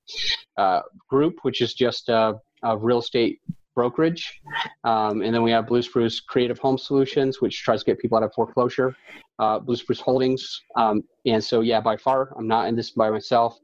uh, 0.60 0.82
Group, 1.10 1.38
which 1.42 1.60
is 1.60 1.74
just 1.74 2.08
a, 2.10 2.36
a 2.62 2.78
real 2.78 3.00
estate 3.00 3.42
brokerage. 3.74 4.40
Um, 4.84 5.24
and 5.24 5.34
then 5.34 5.42
we 5.42 5.50
have 5.50 5.66
Blue 5.66 5.82
Spruce 5.82 6.20
Creative 6.20 6.60
Home 6.60 6.78
Solutions, 6.78 7.42
which 7.42 7.64
tries 7.64 7.80
to 7.80 7.86
get 7.86 7.98
people 7.98 8.20
out 8.20 8.24
of 8.24 8.32
foreclosure. 8.36 8.96
Uh, 9.40 9.58
Blue 9.58 9.76
Spruce 9.76 10.02
Holdings. 10.02 10.62
Um, 10.76 11.04
and 11.26 11.44
so, 11.44 11.62
yeah, 11.62 11.82
by 11.82 11.98
far, 11.98 12.36
I'm 12.38 12.48
not 12.48 12.68
in 12.68 12.76
this 12.76 12.92
by 12.92 13.10
myself. 13.10 13.58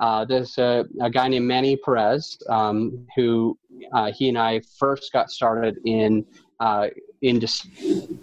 Uh, 0.00 0.24
there's 0.24 0.58
a, 0.58 0.84
a, 1.00 1.08
guy 1.08 1.28
named 1.28 1.46
Manny 1.46 1.76
Perez, 1.76 2.36
um, 2.50 3.06
who 3.16 3.56
uh, 3.92 4.12
he 4.12 4.28
and 4.28 4.38
I 4.38 4.60
first 4.78 5.12
got 5.12 5.30
started 5.30 5.78
in 5.84 6.24
uh, 6.60 6.88
in 7.22 7.38
deciding 7.38 8.18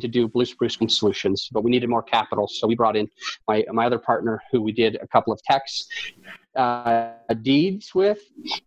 to 0.00 0.08
do 0.08 0.28
Blue 0.28 0.44
Spruce 0.44 0.78
Solutions, 0.88 1.48
but 1.52 1.62
we 1.64 1.70
needed 1.70 1.88
more 1.88 2.02
capital, 2.02 2.46
so 2.48 2.66
we 2.66 2.74
brought 2.74 2.96
in 2.96 3.08
my 3.48 3.64
my 3.72 3.86
other 3.86 3.98
partner, 3.98 4.40
who 4.50 4.62
we 4.62 4.72
did 4.72 4.96
a 4.96 5.06
couple 5.06 5.32
of 5.32 5.42
techs 5.42 5.86
uh, 6.56 7.12
deeds 7.42 7.94
with, 7.94 8.20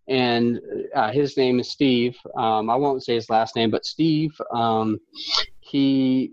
and 0.08 0.60
uh, 0.96 1.12
his 1.12 1.38
name 1.38 1.60
is 1.60 1.70
Steve. 1.70 2.18
Um, 2.38 2.70
I 2.70 2.76
won't 2.76 3.04
say 3.04 3.16
his 3.16 3.30
last 3.30 3.56
name, 3.56 3.72
but 3.72 3.86
Steve. 3.86 4.32
Um, 4.54 5.00
he 5.60 6.32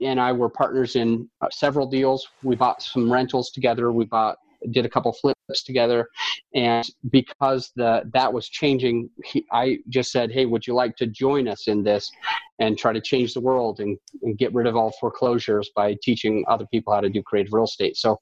and 0.00 0.20
I 0.20 0.32
were 0.32 0.48
partners 0.48 0.96
in 0.96 1.28
uh, 1.40 1.48
several 1.50 1.86
deals. 1.86 2.28
We 2.42 2.56
bought 2.56 2.82
some 2.82 3.10
rentals 3.10 3.50
together. 3.50 3.92
We 3.92 4.04
bought 4.04 4.36
did 4.70 4.84
a 4.84 4.88
couple 4.88 5.12
flips 5.12 5.62
together. 5.64 6.08
And 6.54 6.86
because 7.10 7.72
the 7.76 8.02
that 8.12 8.32
was 8.32 8.48
changing 8.48 9.10
he, 9.24 9.44
i 9.52 9.78
just 9.88 10.10
said 10.10 10.30
hey 10.30 10.46
would 10.46 10.66
you 10.66 10.74
like 10.74 10.96
to 10.96 11.06
join 11.06 11.48
us 11.48 11.68
in 11.68 11.82
this 11.82 12.10
and 12.58 12.78
try 12.78 12.92
to 12.92 13.00
change 13.00 13.34
the 13.34 13.40
world 13.40 13.80
and, 13.80 13.98
and 14.22 14.38
get 14.38 14.52
rid 14.54 14.66
of 14.66 14.76
all 14.76 14.92
foreclosures 14.98 15.70
by 15.76 15.96
teaching 16.02 16.44
other 16.48 16.66
people 16.72 16.92
how 16.92 17.00
to 17.00 17.10
do 17.10 17.22
creative 17.22 17.52
real 17.52 17.64
estate? 17.64 17.96
So 17.96 18.18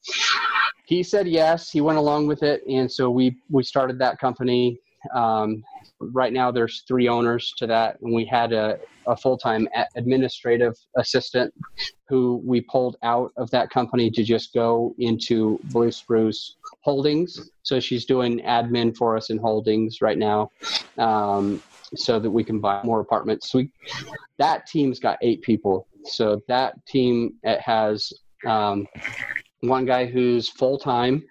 he 0.87 1.03
said 1.03 1.27
yes 1.29 1.71
he 1.71 1.81
went 1.81 1.99
along 1.99 2.27
with 2.27 2.43
it. 2.43 2.63
And 2.69 2.91
so 2.91 3.11
we 3.11 3.37
we 3.51 3.63
started 3.63 3.99
that 3.99 4.19
company 4.19 4.81
um, 5.15 5.63
right 6.01 6.33
now 6.33 6.51
there's 6.51 6.85
three 6.87 7.09
owners 7.09 7.53
to 7.59 7.67
that. 7.67 7.99
And 8.01 8.15
we 8.15 8.25
had 8.25 8.53
a, 8.53 8.79
a 9.07 9.17
full-time 9.17 9.69
administrative 9.97 10.75
assistant 10.97 11.53
who 12.09 12.43
we 12.45 12.61
pulled 12.61 12.97
out 13.03 13.33
of 13.37 13.51
that 13.51 13.71
company 13.71 14.11
to 14.11 14.23
just 14.23 14.53
go 14.53 14.95
into 14.99 15.59
blue 15.65 15.91
spruce 15.91 16.57
holdings. 16.83 17.51
So 17.63 17.81
she's 17.81 18.05
doing 18.05 18.41
admin 18.41 18.97
for 18.97 19.17
us 19.17 19.31
in 19.31 19.39
holdings 19.39 20.01
right 20.01 20.19
now 20.19 20.51
um, 20.99 21.63
so 21.95 22.19
that 22.19 22.31
we 22.31 22.45
can 22.45 22.61
buy 22.61 22.83
more 22.85 23.01
apartments. 23.01 23.51
So 23.51 23.59
we, 23.59 23.71
that 24.39 24.67
team's 24.67 24.99
got 24.99 25.19
eight 25.23 25.43
people. 25.43 25.87
So 26.05 26.41
that 26.49 26.75
team 26.87 27.35
it 27.43 27.61
has 27.61 28.13
um, 28.47 28.87
one 29.69 29.85
guy 29.85 30.07
who's 30.07 30.49
full 30.49 30.79
time. 30.79 31.25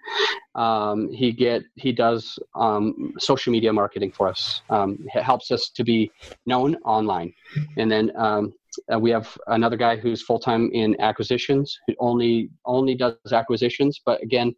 Um, 0.54 1.12
he 1.12 1.32
get 1.32 1.62
he 1.74 1.92
does 1.92 2.38
um, 2.54 3.14
social 3.18 3.52
media 3.52 3.72
marketing 3.72 4.12
for 4.12 4.28
us. 4.28 4.62
Um, 4.70 5.04
it 5.14 5.22
helps 5.22 5.50
us 5.50 5.70
to 5.74 5.84
be 5.84 6.10
known 6.46 6.76
online, 6.84 7.32
and 7.76 7.90
then 7.90 8.12
um, 8.16 8.52
uh, 8.92 8.98
we 8.98 9.10
have 9.10 9.36
another 9.48 9.76
guy 9.76 9.96
who's 9.96 10.22
full 10.22 10.38
time 10.38 10.70
in 10.72 11.00
acquisitions. 11.00 11.78
Who 11.86 11.94
only 11.98 12.50
only 12.64 12.94
does 12.94 13.14
acquisitions, 13.32 14.00
but 14.04 14.22
again, 14.22 14.54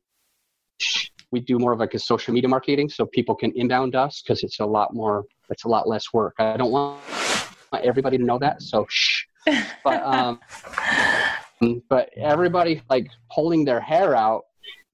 we 1.31 1.41
do 1.41 1.59
more 1.59 1.73
of 1.73 1.79
like 1.79 1.95
a 1.95 1.99
social 1.99 2.35
media 2.35 2.49
marketing, 2.49 2.91
so 2.91 3.07
people 3.07 3.35
can 3.35 3.53
inbound 3.57 3.95
us 3.95 4.23
because 4.23 4.43
it's 4.43 4.61
a 4.61 4.67
lot 4.67 4.95
more. 4.95 5.25
It's 5.49 5.65
a 5.65 5.69
lot 5.69 5.89
less 5.89 6.13
work. 6.13 6.35
I 6.39 6.57
don't 6.57 6.73
want 6.73 7.01
everybody 7.83 8.19
to 8.19 8.25
know 8.25 8.39
that, 8.39 8.63
so 8.63 8.87
shh. 8.89 9.25
But 9.85 10.03
um, 10.03 10.41
but 11.89 12.11
everybody 12.17 12.83
like 12.91 13.09
pulling 13.33 13.65
their 13.65 13.81
hair 13.81 14.15
out 14.15 14.43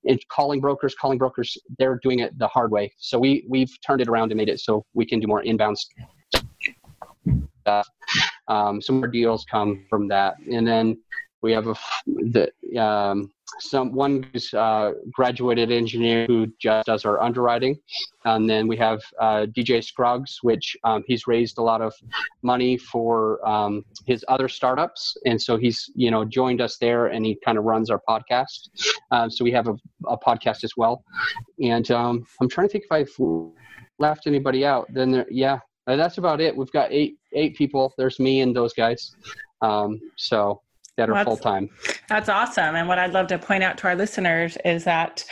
and 0.04 0.18
calling 0.28 0.60
brokers, 0.60 0.94
calling 0.94 1.18
brokers, 1.18 1.56
they're 1.78 1.98
doing 2.02 2.20
it 2.20 2.36
the 2.38 2.48
hard 2.48 2.70
way. 2.70 2.92
So 2.98 3.18
we 3.18 3.44
we've 3.48 3.70
turned 3.86 4.00
it 4.00 4.08
around 4.08 4.32
and 4.32 4.38
made 4.38 4.48
it 4.48 4.60
so 4.60 4.84
we 4.94 5.06
can 5.06 5.20
do 5.20 5.26
more 5.26 5.42
inbound 5.42 5.76
stuff. 7.60 7.88
Um, 8.48 8.80
some 8.82 8.96
more 8.96 9.08
deals 9.08 9.44
come 9.50 9.86
from 9.88 10.08
that, 10.08 10.34
and 10.50 10.66
then 10.66 10.98
we 11.42 11.52
have 11.52 11.66
a 11.66 11.74
the 12.06 12.50
um, 12.80 13.30
some 13.58 13.92
one 13.92 14.26
who's 14.32 14.54
uh, 14.54 14.92
graduated 15.12 15.70
engineer 15.70 16.24
who 16.26 16.46
just 16.58 16.86
does 16.86 17.04
our 17.04 17.20
underwriting, 17.20 17.78
and 18.24 18.48
then 18.48 18.66
we 18.68 18.76
have 18.76 19.00
uh, 19.20 19.46
DJ 19.56 19.84
Scruggs, 19.84 20.38
which 20.42 20.76
um, 20.84 21.02
he's 21.06 21.26
raised 21.26 21.58
a 21.58 21.62
lot 21.62 21.82
of 21.82 21.92
money 22.42 22.78
for 22.78 23.46
um, 23.46 23.84
his 24.06 24.24
other 24.28 24.48
startups, 24.48 25.16
and 25.26 25.40
so 25.40 25.56
he's 25.56 25.90
you 25.94 26.10
know 26.10 26.24
joined 26.24 26.60
us 26.60 26.78
there, 26.78 27.08
and 27.08 27.26
he 27.26 27.36
kind 27.44 27.58
of 27.58 27.64
runs 27.64 27.90
our 27.90 28.00
podcast. 28.08 28.70
Um, 29.10 29.30
so 29.30 29.44
we 29.44 29.50
have 29.52 29.68
a, 29.68 29.74
a, 30.06 30.16
podcast 30.16 30.64
as 30.64 30.76
well, 30.76 31.04
and 31.60 31.90
um, 31.90 32.24
I'm 32.40 32.48
trying 32.48 32.68
to 32.68 32.72
think 32.72 32.84
if 32.84 32.92
I've 32.92 33.52
left 33.98 34.26
anybody 34.26 34.64
out. 34.64 34.86
Then 34.94 35.10
there, 35.10 35.26
yeah, 35.28 35.58
that's 35.86 36.18
about 36.18 36.40
it. 36.40 36.56
We've 36.56 36.72
got 36.72 36.92
eight 36.92 37.16
eight 37.34 37.56
people. 37.56 37.92
There's 37.98 38.20
me 38.20 38.40
and 38.40 38.54
those 38.54 38.72
guys. 38.72 39.14
Um, 39.60 40.00
so 40.16 40.60
that 40.96 41.10
are 41.10 41.24
full 41.24 41.36
time. 41.36 41.68
That's 42.08 42.28
awesome. 42.28 42.76
And 42.76 42.88
what 42.88 42.98
I'd 42.98 43.12
love 43.12 43.26
to 43.28 43.38
point 43.38 43.62
out 43.62 43.78
to 43.78 43.88
our 43.88 43.94
listeners 43.96 44.58
is 44.64 44.84
that 44.84 45.24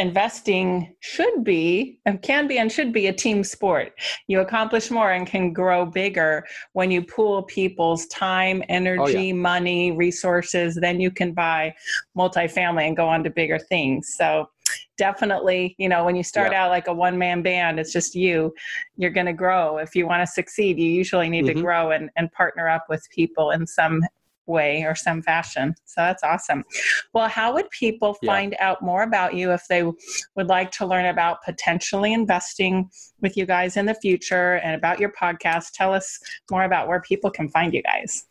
investing 0.00 0.94
should 1.00 1.44
be 1.44 1.98
and 2.06 2.22
can 2.22 2.46
be 2.46 2.58
and 2.58 2.72
should 2.72 2.92
be 2.92 3.08
a 3.08 3.12
team 3.12 3.44
sport. 3.44 3.92
You 4.28 4.40
accomplish 4.40 4.90
more 4.90 5.12
and 5.12 5.26
can 5.26 5.52
grow 5.52 5.84
bigger 5.84 6.46
when 6.72 6.90
you 6.90 7.02
pool 7.02 7.42
people's 7.42 8.06
time, 8.06 8.62
energy, 8.68 9.16
oh, 9.16 9.20
yeah. 9.20 9.32
money, 9.34 9.92
resources. 9.92 10.74
Then 10.74 11.00
you 11.00 11.10
can 11.10 11.34
buy 11.34 11.74
multifamily 12.16 12.86
and 12.86 12.96
go 12.96 13.08
on 13.08 13.22
to 13.24 13.30
bigger 13.30 13.58
things. 13.58 14.14
So 14.16 14.48
definitely, 14.96 15.74
you 15.78 15.88
know, 15.88 16.04
when 16.04 16.16
you 16.16 16.22
start 16.22 16.52
yeah. 16.52 16.64
out 16.64 16.70
like 16.70 16.86
a 16.86 16.94
one 16.94 17.18
man 17.18 17.42
band, 17.42 17.78
it's 17.78 17.92
just 17.92 18.14
you, 18.14 18.54
you're 18.96 19.10
going 19.10 19.26
to 19.26 19.32
grow. 19.32 19.78
If 19.78 19.94
you 19.94 20.06
want 20.06 20.22
to 20.22 20.26
succeed, 20.26 20.78
you 20.78 20.90
usually 20.90 21.28
need 21.28 21.44
mm-hmm. 21.44 21.56
to 21.56 21.62
grow 21.62 21.90
and, 21.90 22.08
and 22.16 22.32
partner 22.32 22.68
up 22.68 22.86
with 22.88 23.06
people 23.10 23.50
in 23.50 23.66
some 23.66 24.02
way 24.50 24.84
or 24.84 24.94
some 24.94 25.22
fashion. 25.22 25.74
So 25.84 26.00
that's 26.00 26.22
awesome. 26.22 26.64
Well, 27.14 27.28
how 27.28 27.54
would 27.54 27.70
people 27.70 28.14
find 28.26 28.52
yeah. 28.52 28.68
out 28.68 28.82
more 28.82 29.02
about 29.02 29.34
you 29.34 29.52
if 29.52 29.62
they 29.68 29.82
would 29.82 30.48
like 30.48 30.70
to 30.72 30.86
learn 30.86 31.06
about 31.06 31.38
potentially 31.44 32.12
investing 32.12 32.90
with 33.20 33.36
you 33.36 33.46
guys 33.46 33.76
in 33.76 33.86
the 33.86 33.94
future 33.94 34.56
and 34.56 34.74
about 34.74 35.00
your 35.00 35.12
podcast? 35.12 35.72
Tell 35.72 35.94
us 35.94 36.18
more 36.50 36.64
about 36.64 36.88
where 36.88 37.00
people 37.00 37.30
can 37.30 37.48
find 37.48 37.72
you 37.72 37.82
guys. 37.82 38.26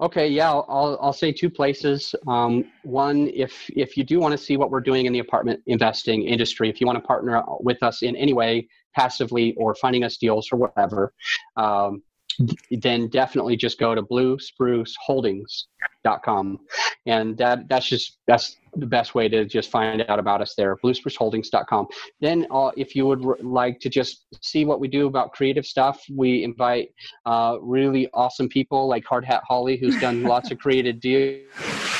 Okay, 0.00 0.28
yeah, 0.28 0.52
I'll, 0.52 0.96
I'll 1.00 1.12
say 1.12 1.32
two 1.32 1.50
places. 1.50 2.14
Um, 2.28 2.66
one, 2.84 3.28
if 3.34 3.68
if 3.70 3.96
you 3.96 4.04
do 4.04 4.20
want 4.20 4.30
to 4.30 4.38
see 4.38 4.56
what 4.56 4.70
we're 4.70 4.80
doing 4.80 5.06
in 5.06 5.12
the 5.12 5.18
apartment 5.18 5.60
investing 5.66 6.22
industry, 6.22 6.70
if 6.70 6.80
you 6.80 6.86
want 6.86 7.02
to 7.02 7.04
partner 7.04 7.42
with 7.58 7.82
us 7.82 8.02
in 8.02 8.14
any 8.14 8.32
way, 8.32 8.68
passively 8.94 9.54
or 9.56 9.74
finding 9.74 10.04
us 10.04 10.16
deals 10.16 10.50
or 10.52 10.56
whatever, 10.56 11.12
um, 11.56 12.02
then 12.70 13.08
definitely 13.08 13.56
just 13.56 13.78
go 13.78 13.94
to 13.94 14.02
bluespruceholdings.com 14.02 16.58
and 17.06 17.36
that 17.36 17.68
that's 17.68 17.88
just 17.88 18.18
that's 18.26 18.56
the 18.76 18.86
best 18.86 19.14
way 19.14 19.28
to 19.28 19.44
just 19.44 19.70
find 19.70 20.04
out 20.08 20.18
about 20.18 20.40
us 20.40 20.54
there 20.56 20.76
bluespruceholdings.com 20.76 21.86
then 22.20 22.46
uh, 22.50 22.70
if 22.76 22.94
you 22.94 23.06
would 23.06 23.24
r- 23.24 23.36
like 23.42 23.80
to 23.80 23.88
just 23.88 24.26
see 24.40 24.64
what 24.64 24.80
we 24.80 24.88
do 24.88 25.06
about 25.06 25.32
creative 25.32 25.66
stuff 25.66 26.02
we 26.14 26.44
invite 26.44 26.90
uh, 27.26 27.56
really 27.60 28.08
awesome 28.14 28.48
people 28.48 28.88
like 28.88 29.04
hard 29.04 29.24
hat 29.24 29.42
holly 29.46 29.76
who's 29.76 29.98
done 30.00 30.22
lots 30.22 30.50
of 30.50 30.58
creative 30.58 31.00
deals 31.00 31.97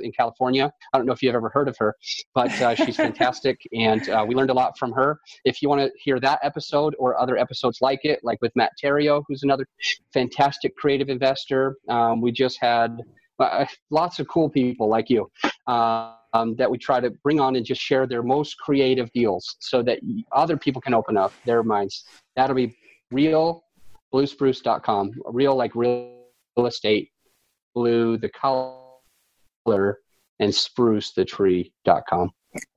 in 0.00 0.12
California. 0.12 0.70
I 0.92 0.96
don't 0.96 1.06
know 1.06 1.12
if 1.12 1.22
you've 1.22 1.34
ever 1.34 1.48
heard 1.48 1.68
of 1.68 1.76
her, 1.78 1.94
but 2.34 2.50
uh, 2.62 2.74
she's 2.74 2.96
fantastic, 2.96 3.60
and 3.72 4.08
uh, 4.08 4.24
we 4.26 4.34
learned 4.34 4.50
a 4.50 4.54
lot 4.54 4.78
from 4.78 4.92
her. 4.92 5.18
If 5.44 5.60
you 5.60 5.68
want 5.68 5.80
to 5.80 5.90
hear 5.98 6.20
that 6.20 6.38
episode 6.42 6.94
or 6.98 7.18
other 7.20 7.36
episodes 7.36 7.78
like 7.80 8.04
it, 8.04 8.20
like 8.22 8.40
with 8.40 8.54
Matt 8.54 8.72
Theriot, 8.82 9.24
who's 9.26 9.42
another 9.42 9.66
fantastic 10.12 10.76
creative 10.76 11.08
investor, 11.08 11.76
um, 11.88 12.20
we 12.20 12.30
just 12.30 12.58
had 12.60 13.00
uh, 13.40 13.66
lots 13.90 14.18
of 14.20 14.28
cool 14.28 14.48
people 14.48 14.88
like 14.88 15.10
you. 15.10 15.30
Um, 15.66 16.54
that 16.56 16.70
we 16.70 16.76
try 16.76 17.00
to 17.00 17.10
bring 17.22 17.40
on 17.40 17.56
and 17.56 17.64
just 17.64 17.80
share 17.80 18.06
their 18.06 18.22
most 18.22 18.58
creative 18.58 19.10
deals 19.12 19.56
so 19.60 19.82
that 19.82 20.00
other 20.32 20.58
people 20.58 20.82
can 20.82 20.92
open 20.92 21.16
up 21.16 21.32
their 21.46 21.62
minds. 21.62 22.04
That'll 22.34 22.54
be 22.54 22.76
real 23.10 23.64
bluespruce.com, 24.12 25.12
real 25.26 25.56
like 25.56 25.74
real 25.74 26.12
estate, 26.58 27.10
blue, 27.74 28.18
the 28.18 28.28
color 28.28 28.85
and 30.38 30.54
spruce 30.54 31.12
the 31.12 31.24
tree.com. 31.24 32.30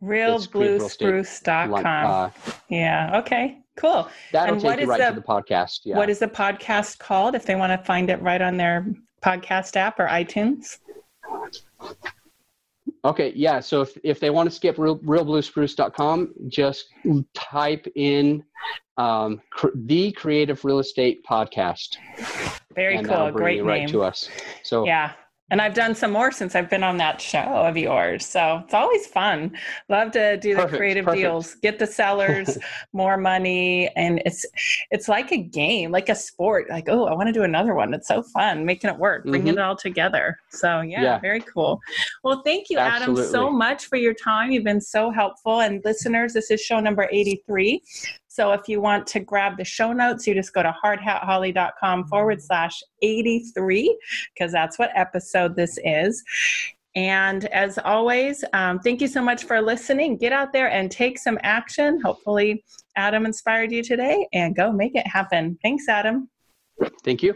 Realbluespruce.com. 0.03 1.85
Uh, 1.85 2.29
yeah. 2.69 3.19
Okay. 3.19 3.59
Cool. 3.77 4.07
That'll 4.33 4.55
and 4.55 4.61
take 4.61 4.81
you 4.81 4.87
right 4.87 4.99
the, 4.99 5.09
to 5.09 5.15
the 5.15 5.21
podcast. 5.21 5.81
Yeah. 5.85 5.97
What 5.97 6.09
is 6.09 6.19
the 6.19 6.27
podcast 6.27 6.99
called 6.99 7.35
if 7.35 7.45
they 7.45 7.55
want 7.55 7.71
to 7.71 7.85
find 7.85 8.09
it 8.09 8.21
right 8.21 8.41
on 8.41 8.57
their 8.57 8.87
podcast 9.23 9.77
app 9.77 9.99
or 9.99 10.07
iTunes? 10.07 10.79
Okay, 13.05 13.31
yeah. 13.35 13.61
So 13.61 13.81
if, 13.81 13.97
if 14.03 14.19
they 14.19 14.29
want 14.29 14.49
to 14.49 14.55
skip 14.55 14.77
real, 14.77 14.99
realbluespruce.com, 14.99 16.33
just 16.49 16.89
type 17.33 17.87
in 17.95 18.43
um, 18.97 19.41
cr- 19.51 19.67
the 19.73 20.11
Creative 20.11 20.63
Real 20.65 20.79
Estate 20.79 21.23
Podcast. 21.25 21.95
Very 22.75 23.01
cool. 23.03 23.31
Great 23.31 23.63
right 23.63 23.81
name. 23.81 23.89
to 23.89 24.03
us. 24.03 24.29
So 24.63 24.85
yeah, 24.85 25.13
and 25.51 25.61
I've 25.61 25.73
done 25.73 25.95
some 25.95 26.11
more 26.11 26.31
since 26.31 26.55
I've 26.55 26.69
been 26.69 26.83
on 26.83 26.97
that 26.97 27.19
show 27.19 27.39
of 27.39 27.77
yours. 27.77 28.25
So 28.25 28.61
it's 28.63 28.73
always 28.73 29.07
fun. 29.07 29.51
Love 29.89 30.11
to 30.11 30.37
do 30.37 30.55
the 30.55 30.61
perfect, 30.61 30.77
creative 30.77 31.05
perfect. 31.05 31.21
deals, 31.21 31.55
get 31.55 31.79
the 31.79 31.87
sellers 31.87 32.57
more 32.93 33.17
money. 33.17 33.89
And 33.95 34.21
it's 34.25 34.45
it's 34.91 35.07
like 35.07 35.31
a 35.31 35.37
game, 35.37 35.91
like 35.91 36.09
a 36.09 36.15
sport. 36.15 36.69
Like, 36.69 36.87
oh, 36.87 37.05
I 37.05 37.13
want 37.13 37.27
to 37.27 37.33
do 37.33 37.43
another 37.43 37.73
one. 37.73 37.93
It's 37.93 38.07
so 38.07 38.21
fun 38.21 38.65
making 38.65 38.89
it 38.89 38.97
work, 38.97 39.23
bringing 39.23 39.53
mm-hmm. 39.53 39.59
it 39.59 39.61
all 39.61 39.75
together. 39.75 40.39
So 40.49 40.81
yeah, 40.81 41.01
yeah, 41.01 41.19
very 41.19 41.41
cool. 41.41 41.79
Well, 42.23 42.41
thank 42.43 42.69
you, 42.69 42.77
Absolutely. 42.77 43.23
Adam, 43.23 43.31
so 43.31 43.49
much 43.49 43.85
for 43.85 43.97
your 43.97 44.13
time. 44.13 44.51
You've 44.51 44.63
been 44.63 44.81
so 44.81 45.11
helpful. 45.11 45.61
And 45.61 45.81
listeners, 45.83 46.33
this 46.33 46.51
is 46.51 46.61
show 46.61 46.79
number 46.79 47.07
83. 47.11 47.81
So 48.29 48.51
if 48.51 48.67
you 48.67 48.79
want 48.79 49.05
to 49.07 49.19
grab 49.19 49.57
the 49.57 49.65
show 49.65 49.91
notes, 49.91 50.25
you 50.25 50.33
just 50.35 50.53
go 50.53 50.63
to 50.63 50.73
hardhatholly.com 50.83 52.07
forward 52.07 52.41
slash 52.41 52.81
83, 53.01 53.97
because 54.33 54.51
that's 54.51 54.79
what 54.79 54.91
episode 54.95 55.55
this 55.55 55.77
is. 55.83 56.23
And 56.95 57.45
as 57.45 57.77
always, 57.79 58.43
um, 58.53 58.79
thank 58.79 59.01
you 59.01 59.07
so 59.07 59.21
much 59.21 59.43
for 59.43 59.61
listening. 59.61 60.17
Get 60.17 60.31
out 60.31 60.53
there 60.53 60.69
and 60.71 60.91
take 60.91 61.17
some 61.17 61.39
action. 61.43 61.99
Hopefully, 62.01 62.63
Adam 62.95 63.25
inspired 63.25 63.71
you 63.71 63.83
today 63.83 64.27
and 64.33 64.55
go 64.55 64.71
make 64.71 64.95
it 64.95 65.07
happen. 65.07 65.57
Thanks, 65.63 65.87
Adam. 65.87 66.29
Thank 67.03 67.23
you. 67.23 67.35